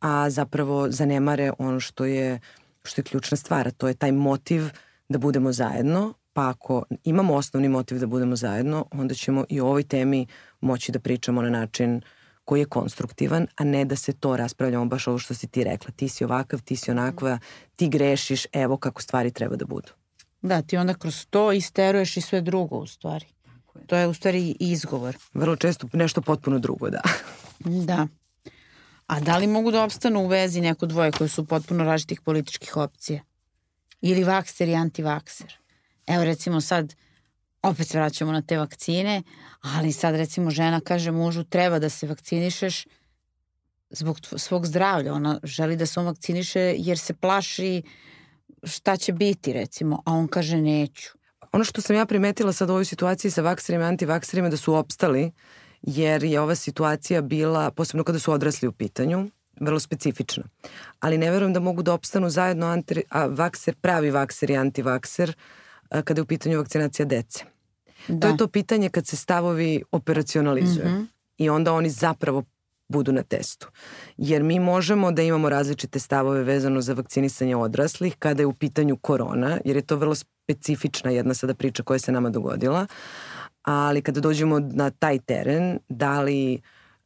a 0.00 0.30
zapravo 0.30 0.90
zanemare 0.90 1.52
ono 1.58 1.80
što 1.80 2.04
je, 2.04 2.40
što 2.84 3.00
je 3.00 3.04
ključna 3.04 3.36
stvar, 3.36 3.68
a 3.68 3.70
to 3.70 3.88
je 3.88 3.94
taj 3.94 4.12
motiv 4.12 4.62
da 5.08 5.18
budemo 5.18 5.52
zajedno, 5.52 6.14
pa 6.32 6.48
ako 6.48 6.84
imamo 7.04 7.34
osnovni 7.34 7.68
motiv 7.68 7.98
da 7.98 8.06
budemo 8.06 8.36
zajedno, 8.36 8.86
onda 8.90 9.14
ćemo 9.14 9.44
i 9.48 9.60
o 9.60 9.66
ovoj 9.66 9.82
temi 9.82 10.26
moći 10.60 10.92
da 10.92 10.98
pričamo 10.98 11.42
na 11.42 11.50
način 11.50 11.96
uh, 11.96 12.02
koji 12.46 12.60
je 12.60 12.64
konstruktivan, 12.66 13.46
a 13.56 13.64
ne 13.64 13.84
da 13.84 13.96
se 13.96 14.12
to 14.12 14.36
raspravljamo 14.36 14.86
baš 14.86 15.06
ovo 15.06 15.18
što 15.18 15.34
si 15.34 15.46
ti 15.46 15.64
rekla. 15.64 15.90
Ti 15.96 16.08
si 16.08 16.24
ovakav, 16.24 16.62
ti 16.62 16.76
si 16.76 16.90
onakva, 16.90 17.38
ti 17.76 17.88
grešiš, 17.88 18.46
evo 18.52 18.76
kako 18.76 19.02
stvari 19.02 19.30
treba 19.30 19.56
da 19.56 19.64
budu. 19.64 19.92
Da, 20.42 20.62
ti 20.62 20.76
onda 20.76 20.94
kroz 20.94 21.26
to 21.30 21.52
isteruješ 21.52 22.16
i 22.16 22.20
sve 22.20 22.40
drugo 22.40 22.76
u 22.76 22.86
stvari. 22.86 23.26
To 23.86 23.96
je 23.96 24.06
u 24.06 24.14
stvari 24.14 24.56
izgovor. 24.60 25.16
Vrlo 25.34 25.56
često 25.56 25.88
nešto 25.92 26.22
potpuno 26.22 26.58
drugo, 26.58 26.90
da. 26.90 27.00
Da. 27.88 28.06
A 29.06 29.20
da 29.20 29.38
li 29.38 29.46
mogu 29.46 29.70
da 29.70 29.84
opstanu 29.84 30.20
u 30.20 30.26
vezi 30.26 30.60
neko 30.60 30.86
dvoje 30.86 31.12
koje 31.12 31.28
su 31.28 31.44
potpuno 31.44 31.84
različitih 31.84 32.20
političkih 32.20 32.76
opcija? 32.76 33.20
Ili 34.00 34.24
vakser 34.24 34.68
i 34.68 34.74
antivakser? 34.74 35.56
Evo 36.06 36.24
recimo 36.24 36.60
sad 36.60 36.94
opet 37.68 37.88
se 37.88 37.98
vraćamo 37.98 38.32
na 38.32 38.42
te 38.42 38.58
vakcine, 38.58 39.22
ali 39.60 39.92
sad 39.92 40.14
recimo 40.14 40.50
žena 40.50 40.80
kaže 40.80 41.10
mužu 41.10 41.44
treba 41.44 41.78
da 41.78 41.88
se 41.88 42.06
vakcinišeš 42.06 42.86
zbog 43.90 44.18
svog 44.36 44.66
zdravlja. 44.66 45.14
Ona 45.14 45.40
želi 45.42 45.76
da 45.76 45.86
se 45.86 46.00
on 46.00 46.06
vakciniše 46.06 46.74
jer 46.78 46.98
se 46.98 47.14
plaši 47.14 47.82
šta 48.62 48.96
će 48.96 49.12
biti 49.12 49.52
recimo, 49.52 50.02
a 50.06 50.12
on 50.12 50.28
kaže 50.28 50.56
neću. 50.56 51.08
Ono 51.52 51.64
što 51.64 51.80
sam 51.80 51.96
ja 51.96 52.06
primetila 52.06 52.52
sad 52.52 52.70
u 52.70 52.72
ovoj 52.72 52.84
situaciji 52.84 53.30
sa 53.30 53.42
vakserima 53.42 53.84
i 53.84 53.88
antivakserima 53.88 54.48
da 54.48 54.56
su 54.56 54.74
opstali 54.74 55.32
jer 55.82 56.24
je 56.24 56.40
ova 56.40 56.54
situacija 56.54 57.22
bila, 57.22 57.70
posebno 57.70 58.04
kada 58.04 58.18
su 58.18 58.32
odrasli 58.32 58.68
u 58.68 58.72
pitanju, 58.72 59.30
vrlo 59.60 59.80
specifična. 59.80 60.44
Ali 61.00 61.18
ne 61.18 61.30
verujem 61.30 61.52
da 61.52 61.60
mogu 61.60 61.82
da 61.82 61.92
opstanu 61.92 62.30
zajedno 62.30 62.66
anti, 62.66 63.02
a, 63.10 63.26
vakser, 63.26 63.74
pravi 63.74 64.10
vakser 64.10 64.50
i 64.50 64.56
antivakser 64.56 65.36
kada 65.90 66.18
je 66.18 66.22
u 66.22 66.26
pitanju 66.26 66.58
vakcinacija 66.58 67.06
dece. 67.06 67.55
Da. 68.08 68.20
To 68.20 68.28
je 68.28 68.36
to 68.36 68.48
pitanje 68.48 68.88
kad 68.88 69.06
se 69.06 69.16
stavovi 69.16 69.82
operacionalizuju. 69.92 70.86
Mm 70.86 70.92
-hmm. 70.92 71.06
I 71.38 71.50
onda 71.50 71.72
oni 71.72 71.90
zapravo 71.90 72.44
budu 72.88 73.12
na 73.12 73.22
testu. 73.22 73.68
Jer 74.16 74.42
mi 74.42 74.60
možemo 74.60 75.12
da 75.12 75.22
imamo 75.22 75.48
različite 75.48 75.98
stavove 75.98 76.42
vezano 76.42 76.80
za 76.80 76.92
vakcinisanje 76.92 77.56
odraslih 77.56 78.16
kada 78.18 78.42
je 78.42 78.46
u 78.46 78.52
pitanju 78.52 78.96
korona, 78.96 79.58
jer 79.64 79.76
je 79.76 79.82
to 79.82 79.96
vrlo 79.96 80.14
specifična 80.14 81.10
jedna 81.10 81.34
sada 81.34 81.54
priča 81.54 81.82
koja 81.82 81.98
se 81.98 82.12
nama 82.12 82.30
dogodila. 82.30 82.86
Ali 83.62 84.02
kada 84.02 84.20
dođemo 84.20 84.58
na 84.58 84.90
taj 84.90 85.18
teren, 85.18 85.78
da 85.88 86.20
li 86.20 86.60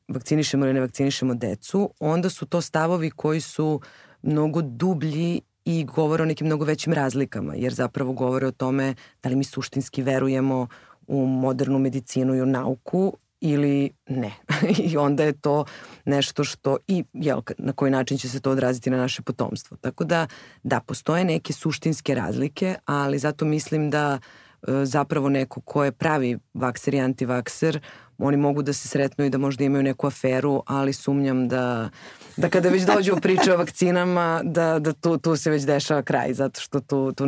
vakcinišemo 0.08 0.64
ili 0.64 0.74
ne 0.74 0.80
vakcinišemo 0.80 1.34
decu, 1.34 1.90
onda 2.00 2.30
su 2.30 2.46
to 2.46 2.60
stavovi 2.60 3.10
koji 3.10 3.40
su 3.40 3.80
mnogo 4.22 4.62
dublji 4.62 5.40
i 5.64 5.84
govore 5.84 6.22
o 6.22 6.26
nekim 6.26 6.46
mnogo 6.46 6.64
većim 6.64 6.92
razlikama, 6.92 7.54
jer 7.54 7.74
zapravo 7.74 8.12
govore 8.12 8.46
o 8.46 8.50
tome 8.50 8.94
da 9.22 9.28
li 9.28 9.36
mi 9.36 9.44
suštinski 9.44 10.02
verujemo 10.02 10.68
u 11.10 11.26
modernu 11.26 11.78
medicinu 11.78 12.34
i 12.34 12.42
u 12.42 12.46
nauku 12.46 13.16
ili 13.40 13.90
ne. 14.08 14.32
I 14.90 14.96
onda 14.96 15.24
je 15.24 15.32
to 15.32 15.64
nešto 16.04 16.44
što 16.44 16.76
i 16.88 17.04
jel, 17.12 17.40
na 17.58 17.72
koji 17.72 17.90
način 17.90 18.18
će 18.18 18.28
se 18.28 18.40
to 18.40 18.50
odraziti 18.50 18.90
na 18.90 18.96
naše 18.96 19.22
potomstvo. 19.22 19.76
Tako 19.76 20.04
da, 20.04 20.26
da, 20.62 20.80
postoje 20.80 21.24
neke 21.24 21.52
suštinske 21.52 22.14
razlike, 22.14 22.74
ali 22.84 23.18
zato 23.18 23.44
mislim 23.44 23.90
da 23.90 24.18
e, 24.18 24.84
zapravo 24.84 25.28
neko 25.28 25.60
ko 25.60 25.84
je 25.84 25.92
pravi 25.92 26.38
vakser 26.54 26.94
i 26.94 27.00
antivakser, 27.00 27.80
oni 28.18 28.36
mogu 28.36 28.62
da 28.62 28.72
se 28.72 28.88
sretnu 28.88 29.24
i 29.24 29.30
da 29.30 29.38
možda 29.38 29.64
imaju 29.64 29.82
neku 29.82 30.06
aferu, 30.06 30.62
ali 30.66 30.92
sumnjam 30.92 31.48
da, 31.48 31.90
da 32.36 32.48
kada 32.48 32.68
već 32.68 32.82
dođu 32.82 33.16
priče 33.22 33.54
o 33.54 33.56
vakcinama, 33.56 34.40
da, 34.44 34.78
da 34.78 34.92
tu, 34.92 35.18
tu 35.18 35.36
se 35.36 35.50
već 35.50 35.62
dešava 35.62 36.02
kraj, 36.02 36.34
zato 36.34 36.60
što 36.60 36.80
tu, 36.80 37.12
tu 37.12 37.24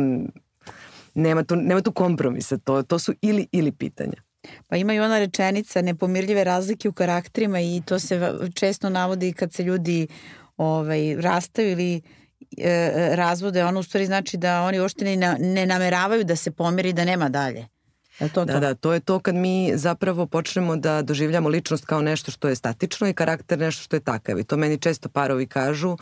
nema 1.13 1.43
tu, 1.43 1.55
nema 1.55 1.81
tu 1.81 1.91
kompromisa, 1.91 2.57
to, 2.57 2.83
to 2.83 2.99
su 2.99 3.13
ili 3.21 3.47
ili 3.51 3.71
pitanja. 3.71 4.21
Pa 4.67 4.77
ima 4.77 4.93
i 4.93 4.99
ona 4.99 5.19
rečenica 5.19 5.81
nepomirljive 5.81 6.43
razlike 6.43 6.89
u 6.89 6.93
karakterima 6.93 7.59
i 7.59 7.81
to 7.85 7.99
se 7.99 8.33
često 8.53 8.89
navodi 8.89 9.33
kad 9.33 9.53
se 9.53 9.63
ljudi 9.63 10.07
ovaj, 10.57 11.15
rastaju 11.15 11.71
ili 11.71 12.01
e, 12.57 12.91
razvode, 13.15 13.65
ono 13.65 13.79
u 13.79 13.83
stvari 13.83 14.05
znači 14.05 14.37
da 14.37 14.61
oni 14.61 14.79
uopšte 14.79 15.05
ne, 15.05 15.37
ne 15.39 15.65
nameravaju 15.65 16.23
da 16.23 16.35
se 16.35 16.51
pomiri 16.51 16.93
da 16.93 17.05
nema 17.05 17.29
dalje. 17.29 17.67
Je 18.19 18.29
to 18.29 18.45
da, 18.45 18.53
to? 18.53 18.59
da, 18.59 18.73
to 18.73 18.93
je 18.93 18.99
to 18.99 19.19
kad 19.19 19.35
mi 19.35 19.71
zapravo 19.75 20.25
počnemo 20.25 20.75
da 20.75 21.01
doživljamo 21.01 21.49
ličnost 21.49 21.85
kao 21.85 22.01
nešto 22.01 22.31
što 22.31 22.49
je 22.49 22.55
statično 22.55 23.07
i 23.07 23.13
karakter 23.13 23.59
nešto 23.59 23.83
što 23.83 23.95
je 23.95 23.99
takav. 23.99 24.39
I 24.39 24.43
to 24.43 24.57
meni 24.57 24.77
često 24.77 25.09
parovi 25.09 25.47
kažu, 25.47 25.97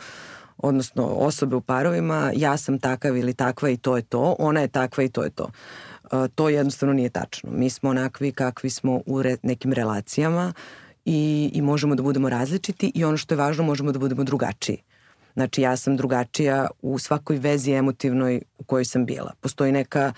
odnosno 0.56 1.04
osobe 1.04 1.56
u 1.56 1.60
parovima, 1.60 2.32
ja 2.36 2.56
sam 2.56 2.78
takav 2.78 3.16
ili 3.16 3.34
takva 3.34 3.70
i 3.70 3.76
to 3.76 3.96
je 3.96 4.02
to, 4.02 4.36
ona 4.38 4.60
je 4.60 4.68
takva 4.68 5.04
i 5.04 5.08
to 5.08 5.22
je 5.22 5.30
to. 5.30 5.44
Uh, 6.12 6.26
to 6.34 6.48
jednostavno 6.48 6.92
nije 6.92 7.10
tačno. 7.10 7.50
Mi 7.50 7.70
smo 7.70 7.90
onakvi 7.90 8.32
kakvi 8.32 8.70
smo 8.70 9.00
u 9.06 9.22
nekim 9.42 9.72
relacijama 9.72 10.52
i, 11.04 11.50
i 11.54 11.62
možemo 11.62 11.94
da 11.94 12.02
budemo 12.02 12.28
različiti 12.28 12.92
i 12.94 13.04
ono 13.04 13.16
što 13.16 13.34
je 13.34 13.38
važno 13.38 13.64
možemo 13.64 13.92
da 13.92 13.98
budemo 13.98 14.24
drugačiji. 14.24 14.82
Znači 15.34 15.62
ja 15.62 15.76
sam 15.76 15.96
drugačija 15.96 16.66
u 16.82 16.98
svakoj 16.98 17.36
vezi 17.36 17.72
emotivnoj 17.72 18.42
u 18.58 18.64
kojoj 18.64 18.84
sam 18.84 19.06
bila. 19.06 19.32
Postoji 19.40 19.72
neka 19.72 20.12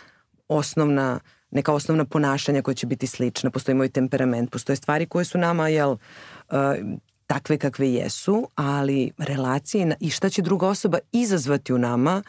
osnovna 0.48 1.20
neka 1.54 1.72
osnovna 1.72 2.04
ponašanja 2.04 2.62
koja 2.62 2.74
će 2.74 2.86
biti 2.86 3.06
slična, 3.06 3.50
postoji 3.50 3.74
moj 3.74 3.88
temperament, 3.88 4.50
postoje 4.50 4.76
stvari 4.76 5.06
koje 5.06 5.24
su 5.24 5.38
nama, 5.38 5.68
jel, 5.68 5.90
uh, 5.90 5.98
takve 7.34 7.58
kakve 7.58 7.92
jesu, 7.92 8.48
ali 8.54 9.10
relacije 9.18 9.96
i 10.00 10.10
šta 10.10 10.30
će 10.30 10.42
druga 10.42 10.68
osoba 10.68 10.98
izazvati 11.12 11.72
u 11.72 11.78
nama 11.78 12.22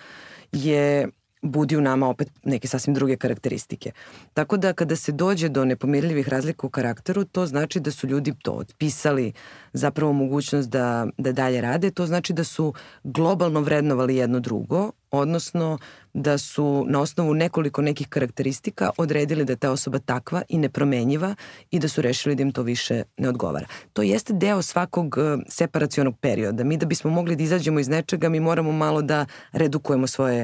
je 0.52 1.08
budi 1.42 1.78
u 1.78 1.82
nama 1.82 2.08
opet 2.10 2.30
neke 2.44 2.68
sasvim 2.68 2.96
druge 2.96 3.18
karakteristike. 3.18 3.92
Tako 4.34 4.58
da 4.58 4.74
kada 4.74 4.96
se 4.96 5.12
dođe 5.12 5.50
do 5.50 5.66
nepomirljivih 5.66 6.30
razlika 6.30 6.68
u 6.68 6.70
karakteru, 6.70 7.24
to 7.26 7.46
znači 7.46 7.80
da 7.80 7.92
su 7.92 8.08
ljudi 8.08 8.34
to 8.42 8.52
otpisali 8.52 9.34
zapravo 9.74 10.14
mogućnost 10.14 10.70
da, 10.70 11.08
da 11.18 11.32
dalje 11.32 11.62
rade. 11.62 11.92
To 11.92 12.06
znači 12.06 12.34
da 12.34 12.44
su 12.44 12.74
globalno 13.04 13.62
vrednovali 13.62 14.16
jedno 14.16 14.40
drugo, 14.40 14.92
odnosno 15.12 15.78
da 16.16 16.38
su 16.38 16.86
na 16.88 17.02
osnovu 17.02 17.34
nekoliko 17.34 17.82
nekih 17.82 18.08
karakteristika 18.08 18.90
odredili 18.98 19.46
da 19.46 19.54
je 19.54 19.58
ta 19.58 19.72
osoba 19.72 20.00
takva 20.00 20.42
i 20.50 20.58
nepromenjiva 20.58 21.36
i 21.72 21.80
da 21.80 21.88
su 21.88 22.02
rešili 22.02 22.36
da 22.36 22.44
im 22.44 22.52
to 22.52 22.64
više 22.64 23.04
ne 23.18 23.30
odgovara. 23.30 23.68
To 23.94 24.02
jeste 24.02 24.34
deo 24.34 24.62
svakog 24.62 25.18
e, 25.18 25.38
separacionog 25.48 26.18
perioda. 26.20 26.64
Mi 26.64 26.78
da 26.78 26.86
bismo 26.86 27.12
mogli 27.12 27.36
da 27.36 27.44
izađemo 27.44 27.80
iz 27.80 27.88
nečega, 27.88 28.30
mi 28.30 28.40
moramo 28.40 28.72
malo 28.72 29.02
da 29.02 29.26
redukujemo 29.52 30.08
svoje 30.08 30.44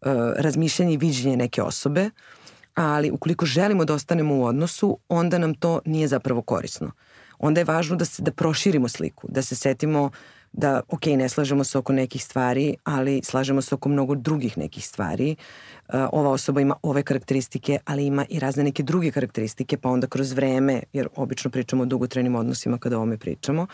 uh, 0.00 0.08
razmišljanje 0.36 0.94
i 0.94 0.96
viđenje 0.96 1.36
neke 1.36 1.62
osobe, 1.62 2.10
ali 2.74 3.10
ukoliko 3.10 3.46
želimo 3.46 3.84
da 3.84 3.94
ostanemo 3.94 4.34
u 4.36 4.44
odnosu, 4.44 4.98
onda 5.08 5.38
nam 5.38 5.54
to 5.54 5.80
nije 5.84 6.08
zapravo 6.08 6.42
korisno. 6.42 6.90
Onda 7.38 7.60
je 7.60 7.64
važno 7.64 7.96
da 7.96 8.04
se 8.04 8.22
da 8.22 8.32
proširimo 8.32 8.88
sliku, 8.88 9.28
da 9.30 9.42
se 9.42 9.56
setimo 9.56 10.10
da, 10.58 10.80
ok, 10.88 11.06
ne 11.06 11.28
slažemo 11.28 11.64
se 11.64 11.78
oko 11.78 11.92
nekih 11.92 12.24
stvari, 12.24 12.76
ali 12.84 13.20
slažemo 13.24 13.62
se 13.62 13.74
oko 13.74 13.88
mnogo 13.88 14.14
drugih 14.14 14.58
nekih 14.58 14.86
stvari. 14.86 15.36
Uh, 15.88 15.94
ova 16.12 16.30
osoba 16.30 16.60
ima 16.60 16.74
ove 16.82 17.02
karakteristike, 17.02 17.78
ali 17.84 18.06
ima 18.06 18.24
i 18.28 18.38
razne 18.38 18.64
neke 18.64 18.82
druge 18.82 19.10
karakteristike, 19.10 19.76
pa 19.76 19.88
onda 19.88 20.06
kroz 20.06 20.32
vreme, 20.32 20.82
jer 20.92 21.08
obično 21.16 21.50
pričamo 21.50 21.82
o 21.82 21.86
dugotrenim 21.86 22.34
odnosima 22.34 22.78
kada 22.78 22.98
o 22.98 23.02
ome 23.02 23.18
pričamo, 23.18 23.66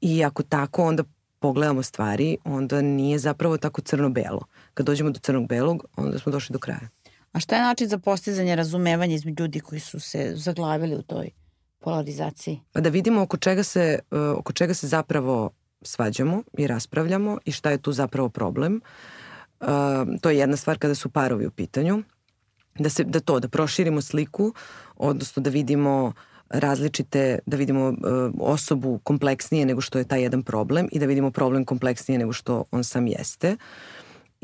i 0.00 0.24
ako 0.24 0.42
tako, 0.42 0.84
onda 0.84 1.04
pogledamo 1.38 1.82
stvari, 1.82 2.36
onda 2.44 2.82
nije 2.82 3.18
zapravo 3.18 3.56
tako 3.56 3.80
crno-belo. 3.80 4.46
Kad 4.74 4.86
dođemo 4.86 5.10
do 5.10 5.20
crnog-belog, 5.20 5.84
onda 5.96 6.18
smo 6.18 6.32
došli 6.32 6.52
do 6.52 6.58
kraja. 6.58 6.88
A 7.32 7.40
šta 7.40 7.56
je 7.56 7.62
način 7.62 7.88
za 7.88 7.98
postizanje 7.98 8.56
razumevanja 8.56 9.14
između 9.14 9.42
ljudi 9.42 9.60
koji 9.60 9.80
su 9.80 10.00
se 10.00 10.32
zaglavili 10.36 10.94
u 10.94 11.02
toj 11.02 11.30
polarizaciji? 11.78 12.60
Pa 12.72 12.80
da 12.80 12.88
vidimo 12.88 13.22
oko 13.22 13.36
čega 13.36 13.62
se, 13.62 13.98
uh, 14.10 14.18
oko 14.38 14.52
čega 14.52 14.74
se 14.74 14.86
zapravo 14.86 15.50
svađamo 15.84 16.42
i 16.58 16.66
raspravljamo 16.66 17.38
i 17.44 17.52
šta 17.52 17.70
je 17.70 17.78
tu 17.78 17.92
zapravo 17.92 18.28
problem. 18.28 18.80
Uh, 19.60 19.68
to 20.20 20.30
je 20.30 20.38
jedna 20.38 20.56
stvar 20.56 20.78
kada 20.78 20.94
su 20.94 21.08
parovi 21.08 21.46
u 21.46 21.50
pitanju. 21.50 22.02
Da, 22.78 22.88
se, 22.88 23.04
da 23.04 23.20
to, 23.20 23.40
da 23.40 23.48
proširimo 23.48 24.00
sliku, 24.00 24.54
odnosno 24.96 25.42
da 25.42 25.50
vidimo 25.50 26.12
različite, 26.48 27.38
da 27.46 27.56
vidimo 27.56 27.88
uh, 27.88 27.96
osobu 28.40 28.98
kompleksnije 28.98 29.66
nego 29.66 29.80
što 29.80 29.98
je 29.98 30.04
taj 30.04 30.22
jedan 30.22 30.42
problem 30.42 30.88
i 30.92 30.98
da 30.98 31.06
vidimo 31.06 31.30
problem 31.30 31.64
kompleksnije 31.64 32.18
nego 32.18 32.32
što 32.32 32.64
on 32.70 32.84
sam 32.84 33.06
jeste. 33.06 33.56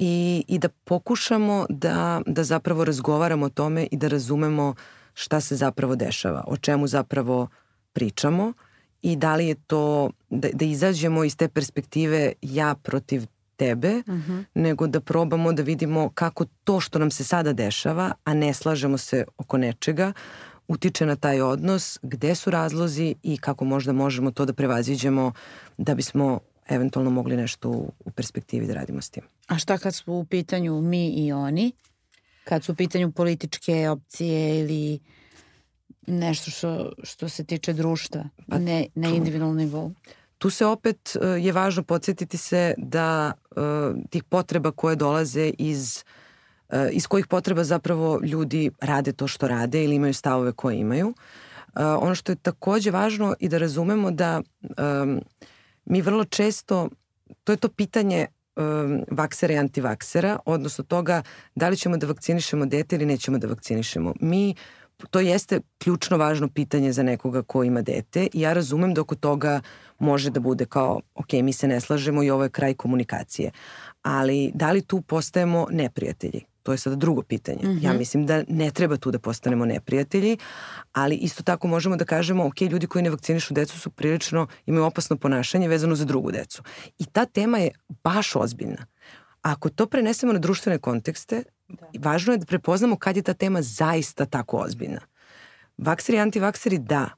i, 0.00 0.44
i 0.48 0.58
da 0.58 0.68
pokušamo 0.68 1.66
da, 1.68 2.20
da 2.26 2.44
zapravo 2.44 2.84
razgovaramo 2.84 3.46
o 3.46 3.48
tome 3.48 3.88
i 3.90 3.96
da 3.96 4.08
razumemo 4.08 4.74
šta 5.14 5.40
se 5.40 5.56
zapravo 5.56 5.96
dešava, 5.96 6.44
o 6.46 6.56
čemu 6.56 6.86
zapravo 6.86 7.48
pričamo 7.92 8.52
i 9.02 9.16
da 9.16 9.36
li 9.36 9.46
je 9.46 9.54
to, 9.54 10.10
da, 10.30 10.48
da 10.52 10.64
izađemo 10.64 11.24
iz 11.24 11.36
te 11.36 11.48
perspektive 11.48 12.32
ja 12.42 12.74
protiv 12.82 13.26
tebe, 13.56 14.02
uh 14.06 14.14
mhm. 14.14 14.32
-huh. 14.32 14.44
nego 14.54 14.86
da 14.86 15.00
probamo 15.00 15.52
da 15.52 15.62
vidimo 15.62 16.10
kako 16.14 16.44
to 16.64 16.80
što 16.80 16.98
nam 16.98 17.10
se 17.10 17.24
sada 17.24 17.52
dešava, 17.52 18.12
a 18.24 18.34
ne 18.34 18.54
slažemo 18.54 18.98
se 18.98 19.24
oko 19.38 19.58
nečega, 19.58 20.12
utiče 20.68 21.06
na 21.06 21.16
taj 21.16 21.40
odnos, 21.40 21.98
gde 22.02 22.34
su 22.34 22.50
razlozi 22.50 23.14
i 23.22 23.36
kako 23.36 23.64
možda 23.64 23.92
možemo 23.92 24.30
to 24.30 24.44
da 24.44 24.52
prevaziđemo 24.52 25.32
da 25.78 25.94
bismo 25.94 26.40
eventualno 26.68 27.10
mogli 27.10 27.36
nešto 27.36 27.68
u, 27.68 27.92
u 28.04 28.10
perspektivi 28.10 28.66
da 28.66 28.74
radimo 28.74 29.00
s 29.00 29.10
tim. 29.10 29.22
A 29.46 29.58
šta 29.58 29.78
kad 29.78 29.94
su 29.94 30.12
u 30.12 30.24
pitanju 30.24 30.80
mi 30.80 31.08
i 31.08 31.32
oni? 31.32 31.72
Kad 32.44 32.64
su 32.64 32.72
u 32.72 32.74
pitanju 32.74 33.12
političke 33.12 33.88
opcije 33.88 34.60
ili 34.60 35.00
nešto 36.06 36.50
što, 36.50 36.92
što 37.02 37.28
se 37.28 37.44
tiče 37.44 37.72
društva, 37.72 38.24
pa, 38.48 38.58
ne 38.58 38.86
na 38.94 39.08
individualnom 39.08 39.56
nivou? 39.56 39.92
Tu 40.38 40.50
se 40.50 40.66
opet 40.66 41.16
uh, 41.16 41.44
je 41.44 41.52
važno 41.52 41.82
podsjetiti 41.82 42.36
se 42.36 42.74
da 42.78 43.32
uh, 43.50 43.62
tih 44.10 44.24
potreba 44.24 44.70
koje 44.70 44.96
dolaze 44.96 45.52
iz 45.58 46.04
uh, 46.68 46.78
iz 46.92 47.06
kojih 47.06 47.26
potreba 47.26 47.64
zapravo 47.64 48.20
ljudi 48.22 48.70
rade 48.80 49.12
to 49.12 49.26
što 49.26 49.48
rade 49.48 49.84
ili 49.84 49.94
imaju 49.94 50.14
stavove 50.14 50.52
koje 50.52 50.76
imaju. 50.76 51.08
Uh, 51.08 51.14
ono 52.00 52.14
što 52.14 52.32
je 52.32 52.36
takođe 52.36 52.90
važno 52.90 53.34
i 53.40 53.48
da 53.48 53.58
razumemo 53.58 54.10
da 54.10 54.42
mi 55.84 56.00
vrlo 56.00 56.24
često, 56.24 56.88
to 57.44 57.52
je 57.52 57.56
to 57.56 57.68
pitanje 57.68 58.26
vaksera 59.10 59.54
i 59.54 59.58
antivaksera, 59.58 60.38
odnosno 60.44 60.84
toga 60.84 61.22
da 61.54 61.68
li 61.68 61.76
ćemo 61.76 61.96
da 61.96 62.06
vakcinišemo 62.06 62.66
dete 62.66 62.96
ili 62.96 63.06
nećemo 63.06 63.38
da 63.38 63.46
vakcinišemo. 63.46 64.14
Mi 64.20 64.54
to 65.06 65.20
jeste 65.20 65.60
ključno 65.78 66.16
važno 66.16 66.48
pitanje 66.48 66.92
za 66.92 67.02
nekoga 67.02 67.42
ko 67.42 67.64
ima 67.64 67.82
dete 67.82 68.28
i 68.32 68.40
ja 68.40 68.52
razumem 68.52 68.94
da 68.94 69.00
oko 69.00 69.14
toga 69.14 69.60
može 69.98 70.30
da 70.30 70.40
bude 70.40 70.66
kao, 70.66 71.00
ok, 71.14 71.32
mi 71.32 71.52
se 71.52 71.68
ne 71.68 71.80
slažemo 71.80 72.22
i 72.22 72.30
ovo 72.30 72.42
je 72.42 72.50
kraj 72.50 72.74
komunikacije. 72.74 73.50
Ali 74.02 74.50
da 74.54 74.72
li 74.72 74.82
tu 74.82 75.00
postajemo 75.00 75.66
neprijatelji? 75.70 76.44
To 76.62 76.72
je 76.72 76.78
sada 76.78 76.96
drugo 76.96 77.22
pitanje. 77.22 77.58
Mm 77.62 77.68
-hmm. 77.68 77.84
Ja 77.84 77.90
mhm. 77.90 77.98
mislim 77.98 78.26
da 78.26 78.42
ne 78.48 78.70
treba 78.70 78.96
tu 78.96 79.10
da 79.10 79.18
postanemo 79.18 79.64
neprijatelji, 79.64 80.36
ali 80.92 81.16
isto 81.16 81.42
tako 81.42 81.68
možemo 81.68 81.96
da 81.96 82.04
kažemo, 82.04 82.46
ok, 82.46 82.60
ljudi 82.60 82.86
koji 82.86 83.02
ne 83.02 83.10
vakcinišu 83.10 83.54
decu 83.54 83.80
su 83.80 83.90
prilično, 83.90 84.46
imaju 84.66 84.84
opasno 84.84 85.16
ponašanje 85.16 85.68
vezano 85.68 85.94
za 85.94 86.04
drugu 86.04 86.30
decu. 86.30 86.62
I 86.98 87.04
ta 87.04 87.24
tema 87.24 87.58
je 87.58 87.70
baš 88.04 88.36
ozbiljna. 88.36 88.86
Ako 89.42 89.68
to 89.68 89.86
prenesemo 89.86 90.32
na 90.32 90.38
društvene 90.38 90.78
kontekste, 90.78 91.42
da. 91.70 92.10
važno 92.10 92.32
je 92.32 92.38
da 92.38 92.46
prepoznamo 92.46 92.96
kad 92.96 93.16
je 93.16 93.22
ta 93.22 93.34
tema 93.34 93.62
zaista 93.62 94.26
tako 94.26 94.56
ozbiljna. 94.56 95.00
Vakseri 95.78 96.18
antivakseri 96.18 96.78
da, 96.78 97.08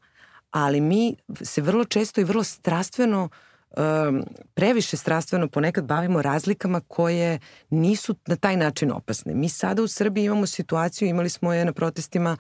ali 0.50 0.80
mi 0.80 1.16
se 1.42 1.62
vrlo 1.62 1.84
često 1.84 2.20
i 2.20 2.24
vrlo 2.24 2.44
strastveno 2.44 3.28
um, 3.76 4.24
previše 4.54 4.96
strastveno 4.96 5.48
ponekad 5.48 5.84
bavimo 5.84 6.22
razlikama 6.22 6.80
koje 6.80 7.38
nisu 7.70 8.14
na 8.26 8.36
taj 8.36 8.56
način 8.56 8.92
opasne. 8.92 9.34
Mi 9.34 9.48
sada 9.48 9.82
u 9.82 9.88
Srbiji 9.88 10.24
imamo 10.24 10.46
situaciju, 10.46 11.08
imali 11.08 11.28
smo 11.28 11.52
je 11.52 11.64
na 11.64 11.72
protestima 11.72 12.36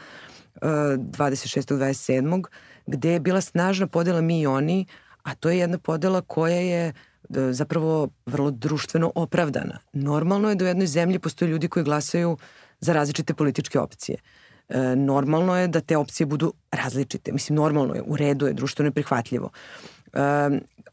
uh, 0.54 0.60
26. 0.62 1.74
27. 1.74 2.44
gde 2.86 3.12
je 3.12 3.20
bila 3.20 3.40
snažna 3.40 3.86
podela 3.86 4.20
mi 4.20 4.40
i 4.40 4.46
oni, 4.46 4.86
a 5.22 5.34
to 5.34 5.50
je 5.50 5.58
jedna 5.58 5.78
podela 5.78 6.20
koja 6.20 6.56
je 6.56 6.92
Da, 6.92 7.11
zapravo 7.50 8.08
vrlo 8.26 8.50
društveno 8.50 9.12
opravdana. 9.14 9.78
Normalno 9.92 10.48
je 10.48 10.54
da 10.54 10.64
u 10.64 10.68
jednoj 10.68 10.86
zemlji 10.86 11.18
postoje 11.18 11.48
ljudi 11.48 11.68
koji 11.68 11.84
glasaju 11.84 12.36
za 12.80 12.92
različite 12.92 13.34
političke 13.34 13.78
opcije. 13.78 14.18
E, 14.68 14.96
normalno 14.96 15.56
je 15.56 15.68
da 15.68 15.80
te 15.80 15.96
opcije 15.96 16.26
budu 16.26 16.52
različite. 16.70 17.32
Mislim, 17.32 17.56
normalno 17.56 17.94
je, 17.94 18.02
u 18.06 18.16
redu 18.16 18.46
je, 18.46 18.52
društveno 18.52 18.88
je 18.88 18.92
prihvatljivo. 18.92 19.50
E, 20.12 20.18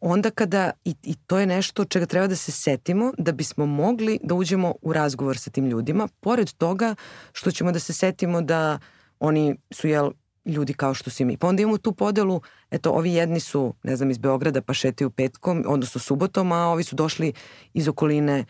onda 0.02 0.30
kada, 0.32 0.72
i, 0.86 0.96
i 1.04 1.16
to 1.16 1.38
je 1.40 1.46
nešto 1.46 1.86
čega 1.86 2.06
treba 2.06 2.28
da 2.28 2.36
se 2.36 2.52
setimo, 2.52 3.14
da 3.18 3.32
bismo 3.32 3.66
mogli 3.66 4.20
da 4.24 4.36
uđemo 4.36 4.76
u 4.82 4.94
razgovor 4.94 5.38
sa 5.38 5.50
tim 5.50 5.66
ljudima, 5.66 6.08
pored 6.20 6.52
toga 6.52 6.96
što 7.34 7.52
ćemo 7.52 7.72
da 7.72 7.80
se 7.80 7.94
setimo 7.94 8.42
da 8.42 8.80
oni 9.20 9.56
su, 9.72 9.88
jel, 9.88 10.12
ljudi 10.50 10.74
kao 10.74 10.94
što 10.94 11.10
si 11.10 11.26
mi. 11.26 11.38
Pa 11.38 11.48
onda 11.48 11.62
imamo 11.62 11.78
tu 11.78 11.92
podelu, 11.92 12.42
eto, 12.72 12.92
ovi 12.92 13.14
jedni 13.14 13.40
su, 13.40 13.74
ne 13.84 13.96
znam, 13.96 14.12
iz 14.12 14.18
Beograda 14.18 14.62
pa 14.62 14.74
šetaju 14.74 15.10
petkom, 15.10 15.64
odnosno 15.68 16.00
subotom, 16.00 16.52
a 16.52 16.68
ovi 16.68 16.84
su 16.84 16.96
došli 16.96 17.34
iz 17.74 17.88
okoline, 17.88 18.46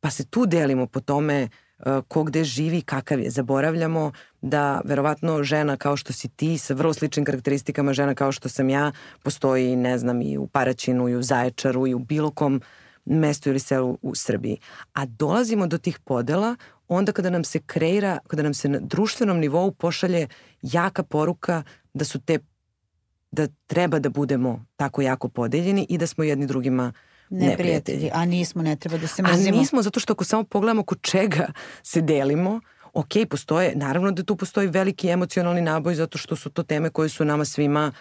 pa 0.00 0.10
se 0.10 0.24
tu 0.24 0.46
delimo 0.46 0.86
po 0.86 1.00
tome 1.00 1.48
uh, 1.78 1.84
ko 2.08 2.22
gde 2.24 2.44
živi, 2.44 2.82
kakav 2.82 3.20
je. 3.20 3.30
Zaboravljamo 3.30 4.12
da 4.42 4.80
verovatno 4.84 5.42
žena 5.42 5.76
kao 5.76 5.96
što 5.96 6.12
si 6.12 6.28
ti, 6.28 6.58
sa 6.58 6.74
vrlo 6.74 6.94
sličnim 6.94 7.24
karakteristikama 7.24 7.92
žena 7.92 8.14
kao 8.14 8.32
što 8.32 8.48
sam 8.48 8.68
ja, 8.68 8.92
postoji, 9.22 9.76
ne 9.76 9.98
znam, 9.98 10.22
i 10.22 10.38
u 10.38 10.46
Paraćinu, 10.46 11.08
i 11.08 11.16
u 11.16 11.22
Zaječaru, 11.22 11.86
i 11.86 11.94
u 11.94 11.98
bilo 11.98 12.30
kom 12.30 12.60
mestu 13.04 13.50
ili 13.50 13.58
selu 13.58 13.98
u 14.02 14.14
Srbiji. 14.14 14.58
A 14.92 15.06
dolazimo 15.06 15.66
do 15.66 15.78
tih 15.78 15.98
podela 15.98 16.56
onda 16.88 17.12
kada 17.12 17.30
nam 17.30 17.44
se 17.44 17.58
kreira, 17.58 18.18
kada 18.26 18.42
nam 18.42 18.54
se 18.54 18.68
na 18.68 18.78
društvenom 18.78 19.38
nivou 19.38 19.70
pošalje 19.72 20.28
jaka 20.62 21.02
poruka 21.02 21.62
da 21.94 22.04
su 22.04 22.20
te 22.20 22.38
da 23.32 23.46
treba 23.66 23.98
da 23.98 24.08
budemo 24.08 24.64
tako 24.76 25.02
jako 25.02 25.28
podeljeni 25.28 25.86
i 25.88 25.98
da 25.98 26.06
smo 26.06 26.24
jedni 26.24 26.46
drugima 26.46 26.92
neprijatelji. 27.30 28.10
A 28.12 28.24
nismo, 28.24 28.62
ne 28.62 28.76
treba 28.76 28.98
da 28.98 29.06
se 29.06 29.22
mrzimo. 29.22 29.56
A 29.56 29.60
nismo, 29.60 29.82
zato 29.82 30.00
što 30.00 30.12
ako 30.12 30.24
samo 30.24 30.44
pogledamo 30.44 30.82
kod 30.82 30.98
čega 31.02 31.52
se 31.82 32.00
delimo, 32.00 32.60
ok, 32.92 33.12
postoje, 33.30 33.72
naravno 33.76 34.10
da 34.10 34.22
tu 34.22 34.36
postoji 34.36 34.68
veliki 34.68 35.08
emocionalni 35.08 35.60
naboj 35.60 35.94
zato 35.94 36.18
što 36.18 36.36
su 36.36 36.50
to 36.50 36.62
teme 36.62 36.90
koje 36.90 37.08
su 37.08 37.24
nama 37.24 37.44
svima 37.44 37.92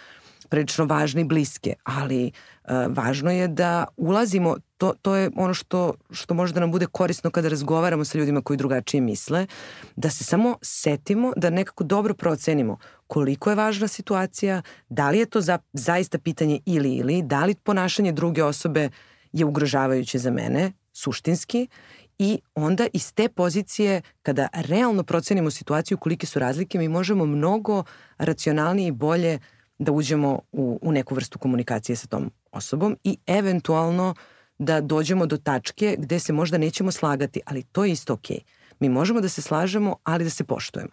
prilično 0.49 0.85
važne 0.85 1.21
i 1.21 1.23
bliske, 1.23 1.73
ali 1.83 2.31
uh, 2.63 2.69
važno 2.89 3.31
je 3.31 3.47
da 3.47 3.85
ulazimo, 3.97 4.57
to, 4.77 4.93
to 5.01 5.15
je 5.15 5.31
ono 5.35 5.53
što, 5.53 5.93
što 6.11 6.33
može 6.33 6.53
da 6.53 6.59
nam 6.59 6.71
bude 6.71 6.85
korisno 6.85 7.31
kada 7.31 7.49
razgovaramo 7.49 8.05
sa 8.05 8.17
ljudima 8.17 8.41
koji 8.41 8.57
drugačije 8.57 9.01
misle, 9.01 9.47
da 9.95 10.09
se 10.09 10.23
samo 10.23 10.57
setimo, 10.61 11.33
da 11.37 11.49
nekako 11.49 11.83
dobro 11.83 12.13
procenimo 12.13 12.77
koliko 13.07 13.49
je 13.49 13.55
važna 13.55 13.87
situacija, 13.87 14.61
da 14.89 15.09
li 15.09 15.19
je 15.19 15.25
to 15.25 15.41
za, 15.41 15.59
zaista 15.73 16.19
pitanje 16.19 16.59
ili 16.65 16.95
ili, 16.95 17.21
da 17.21 17.45
li 17.45 17.55
ponašanje 17.55 18.11
druge 18.11 18.43
osobe 18.43 18.89
je 19.33 19.45
ugrožavajuće 19.45 20.19
za 20.19 20.31
mene, 20.31 20.71
suštinski, 20.93 21.67
i 22.19 22.39
onda 22.55 22.87
iz 22.93 23.13
te 23.13 23.29
pozicije, 23.29 24.01
kada 24.21 24.47
realno 24.53 25.03
procenimo 25.03 25.51
situaciju, 25.51 25.97
kolike 25.97 26.25
su 26.25 26.39
razlike, 26.39 26.77
mi 26.77 26.87
možemo 26.87 27.25
mnogo 27.25 27.83
racionalnije 28.17 28.87
i 28.87 28.91
bolje 28.91 29.39
da 29.79 29.91
uđemo 29.91 30.39
u, 30.51 30.79
u 30.81 30.91
neku 30.91 31.15
vrstu 31.15 31.39
komunikacije 31.39 31.95
sa 31.95 32.07
tom 32.07 32.31
osobom 32.51 32.97
i 33.03 33.17
eventualno 33.27 34.15
da 34.57 34.81
dođemo 34.81 35.25
do 35.25 35.37
tačke 35.37 35.95
gde 35.99 36.19
se 36.19 36.33
možda 36.33 36.57
nećemo 36.57 36.91
slagati, 36.91 37.41
ali 37.45 37.63
to 37.63 37.85
je 37.85 37.91
isto 37.91 38.13
okej. 38.13 38.37
Okay. 38.37 38.63
Mi 38.79 38.89
možemo 38.89 39.21
da 39.21 39.29
se 39.29 39.41
slažemo, 39.41 39.95
ali 40.03 40.23
da 40.23 40.29
se 40.29 40.43
poštujemo. 40.43 40.91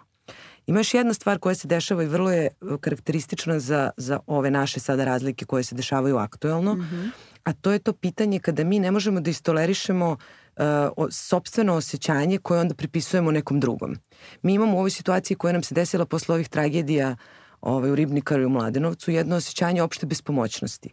Ima 0.67 0.81
još 0.81 0.95
jedna 0.95 1.15
stvar 1.15 1.39
koja 1.39 1.55
se 1.55 1.69
dešava 1.69 2.03
i 2.03 2.07
vrlo 2.07 2.31
je 2.31 2.49
karakteristična 2.81 3.59
za, 3.59 3.91
za 3.97 4.21
ove 4.27 4.51
naše 4.51 4.81
sada 4.81 5.05
razlike 5.05 5.45
koje 5.45 5.65
se 5.65 5.75
dešavaju 5.75 6.17
aktuelno, 6.17 6.75
mm 6.75 6.81
-hmm. 6.81 7.11
a 7.45 7.53
to 7.53 7.73
je 7.73 7.79
to 7.79 7.93
pitanje 7.93 8.39
kada 8.39 8.65
mi 8.65 8.79
ne 8.79 8.91
možemo 8.91 9.21
da 9.21 9.31
istolerišemo 9.31 10.11
uh, 10.11 10.65
o, 10.97 11.11
sobstveno 11.11 11.75
osjećanje 11.75 12.39
koje 12.39 12.61
onda 12.61 12.75
pripisujemo 12.75 13.31
nekom 13.31 13.61
drugom. 13.61 13.97
Mi 14.43 14.55
imamo 14.55 14.77
u 14.77 14.79
ovoj 14.79 14.91
situaciji 14.91 15.37
koja 15.37 15.53
nam 15.53 15.63
se 15.63 15.75
desila 15.75 16.07
posle 16.07 16.35
ovih 16.35 16.49
tragedija 16.49 17.11
uh, 17.11 17.40
ovaj, 17.61 17.91
u 17.91 17.95
Ribnikaru 17.95 18.43
i 18.43 18.47
u 18.47 18.51
Mladenovcu, 18.51 19.11
jedno 19.11 19.37
osjećanje 19.37 19.83
opšte 19.83 20.07
bespomoćnosti. 20.07 20.91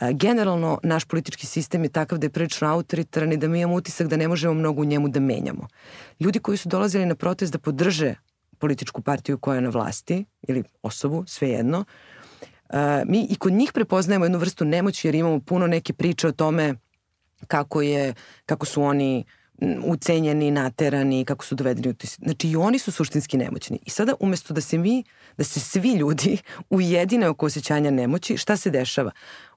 E, 0.00 0.12
generalno, 0.12 0.78
naš 0.82 1.04
politički 1.04 1.46
sistem 1.46 1.82
je 1.84 1.88
takav 1.88 2.18
da 2.18 2.26
je 2.26 2.30
prilično 2.30 2.68
autoritaran 2.68 3.32
i 3.32 3.36
da 3.36 3.48
mi 3.48 3.60
imamo 3.60 3.76
utisak 3.76 4.06
da 4.08 4.16
ne 4.16 4.28
možemo 4.28 4.54
mnogo 4.54 4.82
u 4.82 4.84
njemu 4.84 5.08
da 5.08 5.20
menjamo. 5.20 5.68
Ljudi 6.20 6.38
koji 6.38 6.58
su 6.58 6.68
dolazili 6.68 7.06
na 7.06 7.14
protest 7.14 7.52
da 7.52 7.58
podrže 7.58 8.14
političku 8.58 9.02
partiju 9.02 9.38
koja 9.38 9.54
je 9.54 9.60
na 9.60 9.70
vlasti, 9.70 10.24
ili 10.48 10.62
osobu, 10.82 11.24
svejedno, 11.26 11.84
e, 12.70 13.02
mi 13.06 13.26
i 13.30 13.36
kod 13.36 13.52
njih 13.52 13.72
prepoznajemo 13.72 14.24
jednu 14.24 14.38
vrstu 14.38 14.64
nemoći 14.64 15.08
jer 15.08 15.14
imamo 15.14 15.40
puno 15.40 15.66
neke 15.66 15.92
priče 15.92 16.28
o 16.28 16.32
tome 16.32 16.74
kako 17.46 17.82
je, 17.82 18.14
kako 18.46 18.66
su 18.66 18.82
oni 18.82 19.24
uh, 19.26 19.39
ucenjeni, 19.84 20.50
naterani, 20.50 21.24
kako 21.24 21.44
su 21.44 21.54
dovedeni 21.54 21.88
u 21.88 21.94
tis... 21.94 22.18
Znači 22.22 22.48
i 22.48 22.56
oni 22.56 22.78
su 22.78 22.92
suštinski 22.92 23.36
nemoćni. 23.36 23.78
I 23.86 23.90
sada 23.90 24.14
umesto 24.20 24.54
da 24.54 24.60
se 24.60 24.78
mi, 24.78 25.04
da 25.36 25.44
se 25.44 25.60
svi 25.60 25.92
ljudi 25.92 26.38
ujedine 26.70 27.28
oko 27.28 27.46
osjećanja 27.46 27.90
nemoći, 27.90 28.36
šta 28.36 28.56
se 28.56 28.70
dešava? 28.70 29.10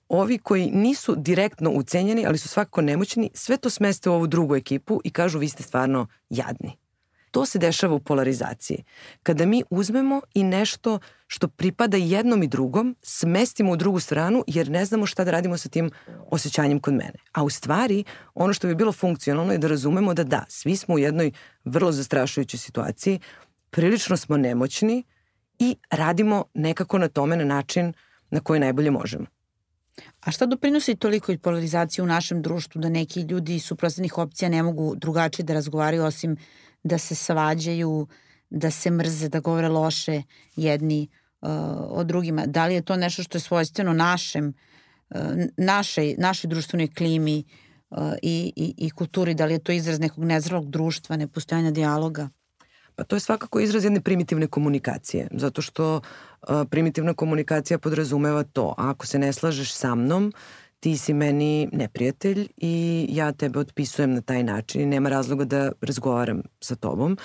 Ovi 0.09 0.37
koji 0.37 0.71
nisu 0.71 1.15
direktno 1.15 1.71
ucenjeni, 1.71 2.25
ali 2.25 2.37
su 2.37 2.47
svakako 2.47 2.81
nemoćni, 2.81 3.29
sve 3.33 3.57
to 3.57 3.69
smeste 3.69 4.09
u 4.09 4.13
ovu 4.13 4.27
drugu 4.27 4.55
ekipu 4.55 5.01
i 5.03 5.09
kažu 5.09 5.39
vi 5.39 5.49
ste 5.49 5.63
stvarno 5.63 6.07
jadni. 6.29 6.82
To 7.33 7.45
se 7.45 7.59
dešava 7.59 7.95
u 7.95 7.99
polarizaciji. 7.99 8.83
Kada 9.23 9.45
mi 9.45 9.63
uzmemo 9.69 10.21
i 10.33 10.43
nešto 10.43 10.99
što 11.27 11.47
pripada 11.47 11.97
jednom 11.97 12.43
i 12.43 12.47
drugom, 12.47 12.95
smestimo 13.01 13.71
u 13.71 13.75
drugu 13.75 13.99
stranu 13.99 14.43
jer 14.47 14.69
ne 14.69 14.85
znamo 14.85 15.05
šta 15.05 15.23
da 15.23 15.31
radimo 15.31 15.57
sa 15.57 15.69
tim 15.69 15.89
osjećanjem 16.31 16.79
kod 16.79 16.93
mene. 16.93 17.19
A 17.31 17.43
u 17.43 17.49
stvari, 17.49 18.03
ono 18.35 18.53
što 18.53 18.67
bi 18.67 18.75
bilo 18.75 18.91
funkcionalno 18.91 19.51
je 19.51 19.57
da 19.57 19.67
razumemo 19.67 20.13
da 20.13 20.23
da, 20.23 20.45
svi 20.49 20.75
smo 20.75 20.95
u 20.95 20.99
jednoj 20.99 21.31
vrlo 21.65 21.91
zastrašujućoj 21.91 22.57
situaciji, 22.57 23.19
prilično 23.69 24.17
smo 24.17 24.37
nemoćni 24.37 25.03
i 25.59 25.75
radimo 25.91 26.45
nekako 26.53 26.97
na 26.97 27.07
tome 27.07 27.37
na 27.37 27.45
način 27.45 27.93
na 28.29 28.39
koji 28.39 28.59
najbolje 28.59 28.91
možemo. 28.91 29.25
A 30.21 30.31
šta 30.31 30.45
doprinosi 30.45 30.95
toliko 30.95 31.31
i 31.31 31.37
polarizaciji 31.37 32.03
u 32.03 32.07
našem 32.07 32.41
društvu 32.41 32.81
da 32.81 32.89
neki 32.89 33.21
ljudi 33.21 33.55
iz 33.55 33.65
suprotstavnih 33.65 34.17
opcija 34.17 34.49
ne 34.49 34.63
mogu 34.63 34.95
drugačije 34.95 35.45
da 35.45 35.53
razgovaraju 35.53 36.03
osim 36.03 36.37
da 36.83 36.97
se 36.97 37.15
svađaju, 37.15 38.07
da 38.49 38.71
se 38.71 38.91
mrze, 38.91 39.29
da 39.29 39.39
govore 39.39 39.67
loše 39.67 40.21
jedni 40.55 41.07
uh, 41.41 41.49
o 41.89 42.03
drugima? 42.03 42.45
Da 42.45 42.65
li 42.65 42.73
je 42.73 42.81
to 42.81 42.95
nešto 42.95 43.23
što 43.23 43.37
je 43.37 43.41
svojstveno 43.41 43.93
našem, 43.93 44.53
uh, 45.09 45.21
našej, 45.57 46.15
našoj 46.17 46.47
društvenoj 46.47 46.87
klimi 46.87 47.43
uh, 47.89 47.97
i, 48.21 48.53
i, 48.55 48.73
i 48.77 48.89
kulturi? 48.89 49.33
Da 49.33 49.45
li 49.45 49.53
je 49.53 49.63
to 49.63 49.71
izraz 49.71 49.99
nekog 49.99 50.23
nezralog 50.23 50.69
društva, 50.69 51.15
nepostojanja 51.15 51.71
dijaloga? 51.71 52.29
Pa 52.95 53.03
to 53.03 53.15
je 53.15 53.19
svakako 53.19 53.59
izraz 53.59 53.83
jedne 53.83 54.01
primitivne 54.01 54.47
komunikacije, 54.47 55.27
zato 55.31 55.61
što 55.61 56.01
a, 56.41 56.65
primitivna 56.65 57.13
komunikacija 57.13 57.77
podrazumeva 57.77 58.43
to, 58.43 58.73
ako 58.77 59.07
se 59.07 59.19
ne 59.19 59.33
slažeš 59.33 59.73
sa 59.73 59.95
mnom, 59.95 60.33
ti 60.83 60.97
si 60.97 61.13
meni 61.13 61.69
neprijatelj 61.71 62.47
i 62.57 63.05
ja 63.09 63.31
tebe 63.31 63.59
otpisujem 63.59 64.13
na 64.13 64.21
taj 64.21 64.43
način 64.43 64.81
i 64.81 64.85
nema 64.85 65.09
razloga 65.09 65.45
da 65.45 65.71
razgovaram 65.81 66.41
sa 66.61 66.75
tobom. 66.75 67.17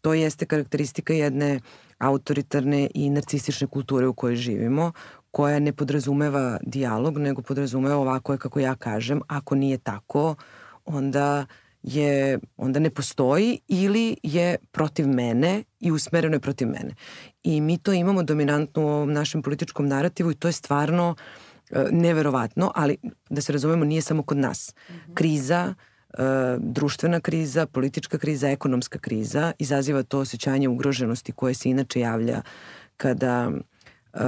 To 0.00 0.14
jeste 0.14 0.46
karakteristika 0.46 1.14
jedne 1.14 1.60
autoritarne 1.98 2.88
i 2.94 3.10
narcistične 3.10 3.66
kulture 3.66 4.06
u 4.06 4.14
kojoj 4.14 4.36
živimo, 4.36 4.92
koja 5.30 5.58
ne 5.58 5.72
podrazumeva 5.72 6.58
dijalog, 6.62 7.18
nego 7.18 7.42
podrazumeva 7.42 7.96
ovako 7.96 8.32
je 8.32 8.38
kako 8.38 8.60
ja 8.60 8.74
kažem. 8.74 9.20
Ako 9.28 9.54
nije 9.54 9.78
tako, 9.78 10.34
onda 10.84 11.46
je, 11.82 12.38
onda 12.56 12.80
ne 12.80 12.90
postoji 12.90 13.58
ili 13.68 14.16
je 14.22 14.56
protiv 14.72 15.08
mene 15.08 15.62
i 15.80 15.92
usmereno 15.92 16.36
je 16.36 16.40
protiv 16.40 16.68
mene. 16.68 16.94
I 17.42 17.60
mi 17.60 17.78
to 17.78 17.92
imamo 17.92 18.22
dominantno 18.22 18.82
u 18.82 18.88
ovom 18.88 19.12
našem 19.12 19.42
političkom 19.42 19.88
narativu 19.88 20.30
i 20.30 20.34
to 20.34 20.48
je 20.48 20.52
stvarno 20.52 21.14
e, 21.18 21.43
neverovatno, 21.90 22.72
ali 22.74 22.96
da 23.30 23.40
se 23.40 23.52
razumemo 23.52 23.84
nije 23.84 24.02
samo 24.02 24.22
kod 24.22 24.36
nas. 24.36 24.74
Mhm. 24.90 25.14
Kriza, 25.14 25.74
e, 26.18 26.22
društvena 26.58 27.20
kriza, 27.20 27.66
politička 27.66 28.18
kriza, 28.18 28.48
ekonomska 28.48 28.98
kriza 28.98 29.52
izaziva 29.58 30.02
to 30.02 30.18
osjećanje 30.18 30.68
ugroženosti 30.68 31.32
koje 31.32 31.54
se 31.54 31.70
inače 31.70 32.00
javlja 32.00 32.42
kada 32.96 33.50
uh, 34.14 34.20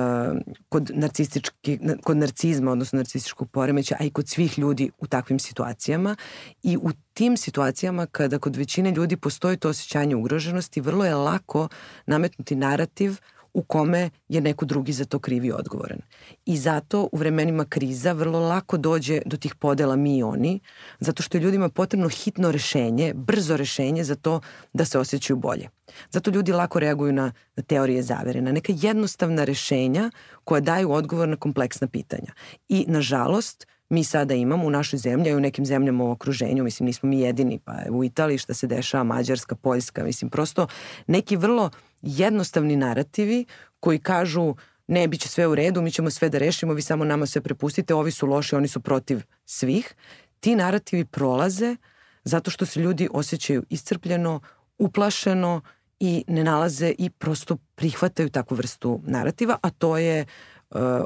kod, 0.69 0.91
narcistički, 0.95 1.79
kod 2.03 2.17
narcizma, 2.17 2.73
odnosno 2.73 2.97
narcističkog 2.97 3.51
poremeća, 3.51 3.97
a 4.01 4.05
i 4.05 4.11
kod 4.11 4.29
svih 4.29 4.59
ljudi 4.59 4.91
u 4.99 5.07
takvim 5.07 5.39
situacijama. 5.39 6.17
I 6.63 6.77
u 6.77 6.91
tim 7.15 7.37
situacijama 7.37 8.07
kada 8.07 8.39
kod 8.39 8.57
većine 8.57 8.91
ljudi 8.91 9.17
postoji 9.17 9.57
to 9.57 9.69
osjećanje 9.69 10.17
ugroženosti, 10.17 10.81
vrlo 10.81 11.05
je 11.05 11.15
lako 11.15 11.69
nametnuti 12.07 12.57
narativ 12.57 13.11
uh, 13.11 13.36
u 13.57 13.63
kome 13.63 14.11
je 14.29 14.41
neko 14.41 14.65
drugi 14.65 14.93
za 14.93 15.05
to 15.05 15.19
krivi 15.19 15.53
odgovoran. 15.53 15.99
I 16.47 16.57
zato 16.57 17.09
u 17.13 17.17
vremenima 17.17 17.65
kriza 17.65 18.13
vrlo 18.13 18.41
lako 18.41 18.77
dođe 18.77 19.21
do 19.27 19.37
tih 19.37 19.55
podela 19.55 19.97
mi 19.97 20.19
i 20.19 20.23
oni, 20.23 20.61
zato 21.01 21.23
što 21.23 21.39
je 21.39 21.43
ljudima 21.43 21.69
potrebno 21.69 22.09
hitno 22.09 22.53
rešenje, 22.53 23.13
brzo 23.15 23.57
rešenje 23.57 24.05
za 24.05 24.15
to 24.15 24.41
da 24.73 24.85
se 24.85 24.99
osjećaju 24.99 25.37
bolje. 25.37 25.69
Zato 26.11 26.31
ljudi 26.31 26.53
lako 26.53 26.81
reaguju 26.81 27.13
na, 27.13 27.33
na 27.57 27.63
teorije 27.63 28.03
zavere, 28.03 28.41
na 28.41 28.53
neka 28.53 28.73
jednostavna 28.77 29.45
rešenja 29.45 30.11
koja 30.45 30.61
daju 30.61 30.93
odgovor 30.93 31.29
na 31.29 31.37
kompleksna 31.37 31.87
pitanja. 31.87 32.33
I, 32.69 32.85
nažalost, 32.89 33.67
mi 33.89 34.05
sada 34.05 34.35
imamo 34.35 34.67
u 34.67 34.71
našoj 34.71 34.99
zemlji, 34.99 35.31
i 35.31 35.35
u 35.35 35.41
nekim 35.41 35.67
zemljama 35.67 36.05
u 36.05 36.11
okruženju, 36.11 36.65
mislim 36.65 36.87
nismo 36.87 37.09
mi 37.09 37.21
jedini, 37.21 37.59
pa 37.59 37.73
u 37.91 38.05
Italiji 38.05 38.39
šta 38.39 38.55
se 38.55 38.67
dešava, 38.67 39.05
Mađarska, 39.05 39.55
Poljska, 39.55 40.05
mislim 40.05 40.31
prosto 40.31 40.67
neki 41.07 41.37
vrlo 41.37 41.71
jednostavni 42.07 42.77
narativi 42.77 43.45
koji 43.81 43.99
kažu 43.99 44.55
ne, 44.87 45.09
bit 45.09 45.21
će 45.21 45.29
sve 45.29 45.47
u 45.47 45.55
redu, 45.55 45.83
mi 45.83 45.91
ćemo 45.91 46.11
sve 46.11 46.29
da 46.29 46.39
rešimo, 46.39 46.73
vi 46.73 46.83
samo 46.83 47.05
nama 47.05 47.27
sve 47.27 47.41
prepustite, 47.41 47.95
ovi 47.95 48.11
su 48.11 48.27
loši, 48.27 48.55
oni 48.55 48.69
su 48.69 48.81
protiv 48.81 49.23
svih. 49.45 49.95
Ti 50.41 50.57
narativi 50.57 51.05
prolaze 51.05 51.77
zato 52.25 52.51
što 52.51 52.67
se 52.67 52.81
ljudi 52.81 53.09
osjećaju 53.13 53.65
iscrpljeno, 53.71 54.41
uplašeno 54.79 55.61
i 56.01 56.25
ne 56.29 56.45
nalaze 56.45 56.95
i 56.99 57.11
prosto 57.11 57.57
prihvataju 57.75 58.31
takvu 58.31 58.55
vrstu 58.55 59.01
narativa, 59.07 59.59
a 59.63 59.71
to 59.71 59.97
je 59.97 60.21
e, 60.21 60.27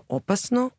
opasno 0.09 0.71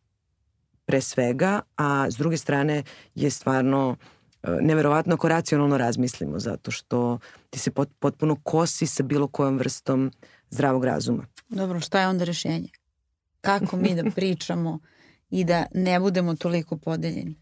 pre 0.86 1.01
svega, 1.01 1.62
a 1.77 2.12
s 2.12 2.15
druge 2.15 2.38
strane 2.38 2.84
je 3.15 3.29
stvarno 3.29 3.95
neverovatno 4.43 5.13
ako 5.13 5.27
racionalno 5.27 5.77
razmislimo, 5.77 6.39
zato 6.39 6.71
što 6.71 7.19
ti 7.49 7.60
se 7.60 7.71
pot, 7.71 7.89
potpuno 7.99 8.38
kosi 8.43 8.88
sa 8.88 9.04
bilo 9.04 9.27
kojom 9.27 9.58
vrstom 9.58 10.12
zdravog 10.49 10.86
razuma. 10.86 11.25
Dobro, 11.49 11.80
šta 11.80 12.01
je 12.01 12.08
onda 12.08 12.23
rešenje? 12.23 12.69
Kako 13.41 13.77
mi 13.77 13.95
da 13.95 14.12
pričamo 14.15 14.80
i 15.30 15.43
da 15.43 15.65
ne 15.73 15.99
budemo 15.99 16.36
toliko 16.36 16.77
podeljeni? 16.77 17.36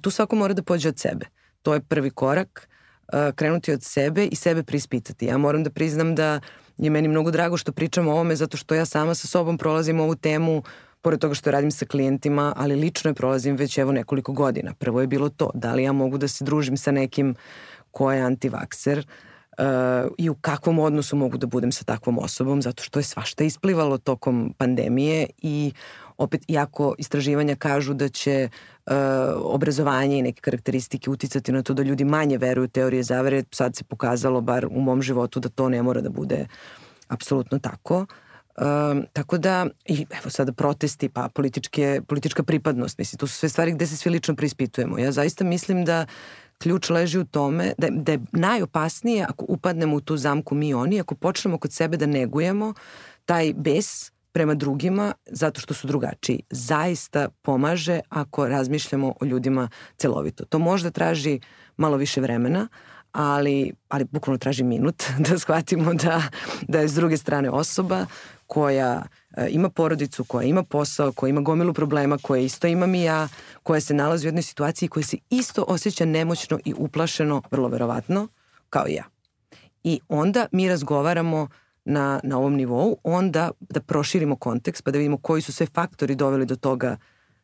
Tu 0.00 0.10
svako 0.10 0.36
mora 0.36 0.54
da 0.54 0.62
pođe 0.62 0.88
od 0.88 0.98
sebe. 0.98 1.26
To 1.62 1.74
je 1.74 1.80
prvi 1.80 2.10
korak, 2.10 2.68
e, 3.12 3.32
krenuti 3.34 3.72
od 3.72 3.82
sebe 3.82 4.26
i 4.26 4.36
sebe 4.36 4.62
prispitati. 4.62 5.26
Ja 5.26 5.38
moram 5.38 5.64
da 5.64 5.70
priznam 5.70 6.14
da 6.14 6.40
je 6.78 6.90
meni 6.90 7.08
mnogo 7.08 7.30
drago 7.30 7.56
što 7.56 7.72
pričam 7.72 8.08
o 8.08 8.12
ovome 8.12 8.36
zato 8.36 8.56
što 8.56 8.74
ja 8.74 8.84
sama 8.84 9.14
sa 9.14 9.26
sobom 9.26 9.58
prolazim 9.58 10.00
ovu 10.00 10.14
temu 10.14 10.58
uh, 10.58 10.64
pored 11.02 11.20
toga 11.20 11.34
što 11.34 11.50
radim 11.50 11.70
sa 11.70 11.86
klijentima, 11.86 12.52
ali 12.56 12.76
lično 12.76 13.10
je 13.10 13.14
prolazim 13.14 13.56
već 13.56 13.78
evo 13.78 13.92
nekoliko 13.92 14.32
godina. 14.32 14.74
Prvo 14.78 15.00
je 15.00 15.06
bilo 15.06 15.28
to, 15.28 15.50
da 15.54 15.74
li 15.74 15.82
ja 15.82 15.92
mogu 15.92 16.18
da 16.18 16.28
se 16.28 16.44
družim 16.44 16.76
sa 16.76 16.90
nekim 16.90 17.34
ko 17.90 18.12
je 18.12 18.22
antivakser 18.22 18.98
uh, 18.98 19.64
i 20.18 20.30
u 20.30 20.34
kakvom 20.34 20.78
odnosu 20.78 21.16
mogu 21.16 21.38
da 21.38 21.46
budem 21.46 21.72
sa 21.72 21.84
takvom 21.84 22.18
osobom, 22.18 22.62
zato 22.62 22.82
što 22.82 22.98
je 22.98 23.02
svašta 23.02 23.44
isplivalo 23.44 23.98
tokom 23.98 24.54
pandemije 24.58 25.26
i 25.42 25.72
opet, 26.18 26.44
iako 26.48 26.94
istraživanja 26.98 27.56
kažu 27.56 27.94
da 27.94 28.08
će 28.08 28.48
uh, 28.86 28.92
obrazovanje 29.36 30.18
i 30.18 30.22
neke 30.22 30.40
karakteristike 30.40 31.10
uticati 31.10 31.52
na 31.52 31.62
to 31.62 31.74
da 31.74 31.82
ljudi 31.82 32.04
manje 32.04 32.38
veruju 32.38 32.68
teorije 32.68 33.02
zavere, 33.02 33.44
sad 33.50 33.76
se 33.76 33.84
pokazalo, 33.84 34.40
bar 34.40 34.66
u 34.66 34.80
mom 34.80 35.02
životu, 35.02 35.40
da 35.40 35.48
to 35.48 35.68
ne 35.68 35.82
mora 35.82 36.00
da 36.00 36.10
bude 36.10 36.46
apsolutno 37.08 37.58
tako. 37.58 38.06
Um, 38.56 39.04
tako 39.12 39.38
da, 39.38 39.66
i 39.84 40.06
evo 40.20 40.30
sada 40.30 40.52
protesti, 40.52 41.08
pa 41.08 41.28
političke, 41.34 42.00
politička 42.08 42.42
pripadnost, 42.42 42.98
mislim, 42.98 43.18
to 43.18 43.26
su 43.26 43.34
sve 43.34 43.48
stvari 43.48 43.72
gde 43.72 43.86
se 43.86 43.96
svi 43.96 44.10
lično 44.10 44.36
preispitujemo. 44.36 44.98
Ja 44.98 45.12
zaista 45.12 45.44
mislim 45.44 45.84
da 45.84 46.06
ključ 46.58 46.90
leži 46.90 47.18
u 47.18 47.24
tome 47.24 47.72
da, 47.78 47.88
da 47.90 48.12
je 48.12 48.20
najopasnije 48.32 49.26
ako 49.28 49.44
upadnemo 49.48 49.96
u 49.96 50.00
tu 50.00 50.16
zamku 50.16 50.54
mi 50.54 50.74
oni, 50.74 51.00
ako 51.00 51.14
počnemo 51.14 51.58
kod 51.58 51.72
sebe 51.72 51.96
da 51.96 52.06
negujemo 52.06 52.74
taj 53.24 53.52
bes 53.56 54.12
prema 54.32 54.54
drugima 54.54 55.14
zato 55.26 55.60
što 55.60 55.74
su 55.74 55.86
drugačiji. 55.86 56.42
Zaista 56.50 57.28
pomaže 57.42 58.00
ako 58.08 58.48
razmišljamo 58.48 59.14
o 59.20 59.24
ljudima 59.24 59.68
celovito. 59.96 60.44
To 60.44 60.58
možda 60.58 60.90
traži 60.90 61.40
malo 61.76 61.96
više 61.96 62.20
vremena, 62.20 62.68
ali, 63.12 63.72
ali 63.88 64.04
bukvalno 64.04 64.38
traži 64.38 64.64
minut 64.64 65.04
da 65.28 65.38
shvatimo 65.38 65.94
da, 65.94 66.22
da 66.68 66.78
je 66.80 66.88
s 66.88 66.94
druge 66.94 67.16
strane 67.16 67.50
osoba 67.50 68.06
koja 68.52 69.02
e, 69.36 69.48
ima 69.50 69.70
porodicu, 69.70 70.24
koja 70.24 70.44
ima 70.44 70.62
posao, 70.62 71.12
koja 71.12 71.30
ima 71.30 71.40
gomilu 71.40 71.74
problema, 71.74 72.18
koja 72.18 72.40
isto 72.40 72.66
imam 72.66 72.94
i 72.94 73.02
ja, 73.02 73.28
koja 73.62 73.80
se 73.80 73.94
nalazi 73.94 74.26
u 74.26 74.28
jednoj 74.28 74.42
situaciji 74.42 74.88
koja 74.88 75.04
se 75.04 75.16
isto 75.30 75.64
osjeća 75.68 76.04
nemoćno 76.04 76.58
i 76.64 76.74
uplašeno, 76.76 77.42
vrlo 77.50 77.68
verovatno, 77.68 78.28
kao 78.70 78.88
i 78.88 78.94
ja. 78.94 79.04
I 79.84 80.00
onda 80.08 80.46
mi 80.52 80.68
razgovaramo 80.68 81.48
na, 81.84 82.20
na 82.24 82.38
ovom 82.38 82.54
nivou, 82.54 82.96
onda 83.04 83.50
da 83.60 83.80
proširimo 83.80 84.36
kontekst 84.36 84.84
pa 84.84 84.90
da 84.90 84.98
vidimo 84.98 85.16
koji 85.16 85.42
su 85.42 85.52
sve 85.52 85.66
faktori 85.66 86.14
doveli 86.14 86.46
do 86.46 86.56
toga 86.56 86.96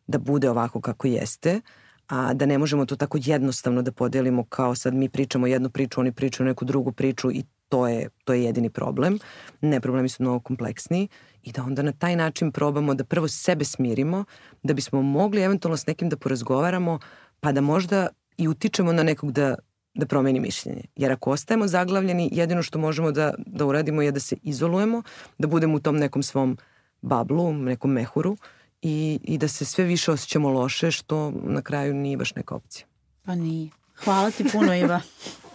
da 0.07 0.18
bude 0.18 0.51
ovako 0.51 0.81
kako 0.81 1.07
jeste, 1.07 1.61
a 2.09 2.35
da 2.35 2.47
ne 2.47 2.59
možemo 2.59 2.87
to 2.87 2.97
tako 2.97 3.18
jednostavno 3.21 3.83
da 3.83 3.92
podelimo 3.92 4.44
kao 4.44 4.75
sad 4.75 4.94
mi 4.94 5.09
pričamo 5.09 5.47
jednu 5.47 5.71
priču, 5.71 6.01
oni 6.01 6.12
pričaju 6.12 6.47
neku 6.47 6.64
drugu 6.64 6.92
priču 6.92 7.31
i 7.31 7.44
to 7.69 7.89
je, 7.89 8.09
to 8.25 8.33
je 8.33 8.45
jedini 8.45 8.71
problem. 8.71 9.19
Ne, 9.61 9.81
problemi 9.81 10.09
su 10.09 10.23
mnogo 10.23 10.41
kompleksniji 10.41 11.09
i 11.43 11.53
da 11.53 11.63
onda 11.63 11.83
na 11.83 11.93
taj 11.93 12.17
način 12.17 12.53
probamo 12.53 12.95
da 12.95 13.05
prvo 13.05 13.29
sebe 13.29 13.65
smirimo, 13.65 14.25
da 14.63 14.75
bismo 14.75 15.03
mogli 15.03 15.43
eventualno 15.43 15.77
s 15.77 15.87
nekim 15.87 16.09
da 16.09 16.17
porazgovaramo, 16.17 16.99
pa 17.41 17.53
da 17.53 17.61
možda 17.61 18.09
i 18.37 18.49
utičemo 18.49 18.93
na 18.93 19.03
nekog 19.03 19.33
da, 19.33 19.55
da 19.95 20.07
promeni 20.07 20.41
mišljenje. 20.41 20.83
Jer 20.97 21.13
ako 21.13 21.31
ostajemo 21.31 21.69
zaglavljeni, 21.69 22.29
jedino 22.33 22.63
što 22.63 22.79
možemo 22.79 23.13
da, 23.13 23.35
da 23.47 23.67
uradimo 23.67 24.03
je 24.03 24.13
da 24.13 24.21
se 24.21 24.37
izolujemo, 24.43 25.03
da 25.39 25.47
budemo 25.47 25.77
u 25.77 25.81
tom 25.81 25.97
nekom 25.97 26.23
svom 26.23 26.57
bablu, 27.03 27.53
nekom 27.53 27.91
mehuru 27.91 28.37
i, 28.83 29.21
i 29.23 29.39
da 29.39 29.49
se 29.49 29.65
sve 29.65 29.85
više 29.85 30.13
osjećamo 30.13 30.49
loše, 30.49 30.91
što 30.91 31.33
na 31.43 31.63
kraju 31.63 31.95
nije 31.95 32.17
baš 32.17 32.35
neka 32.35 32.55
opcija. 32.55 32.87
Pa 33.25 33.35
nije. 33.35 33.71
Hvala 34.05 34.31
ti 34.31 34.45
puno, 34.53 34.75
Iva. 34.75 35.01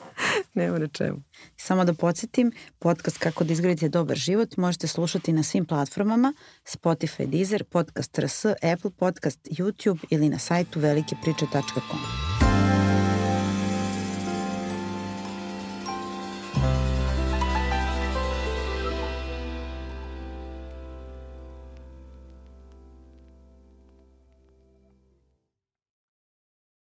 Nema 0.54 0.80
na 0.80 0.88
čemu. 0.88 1.24
Samo 1.58 1.86
da 1.86 1.94
podsjetim, 1.94 2.52
podcast 2.80 3.18
Kako 3.18 3.44
da 3.44 3.54
izgradite 3.54 3.90
dobar 3.90 4.18
život 4.18 4.58
možete 4.58 4.88
slušati 4.88 5.34
na 5.34 5.44
svim 5.44 5.66
platformama 5.66 6.34
Spotify, 6.66 7.26
Deezer, 7.26 7.64
Podcast 7.64 8.20
RS, 8.20 8.46
Apple 8.46 8.92
Podcast, 8.98 9.40
YouTube 9.52 10.00
ili 10.10 10.30
na 10.30 10.40
sajtu 10.40 10.80
velikepriče.com. 10.80 12.43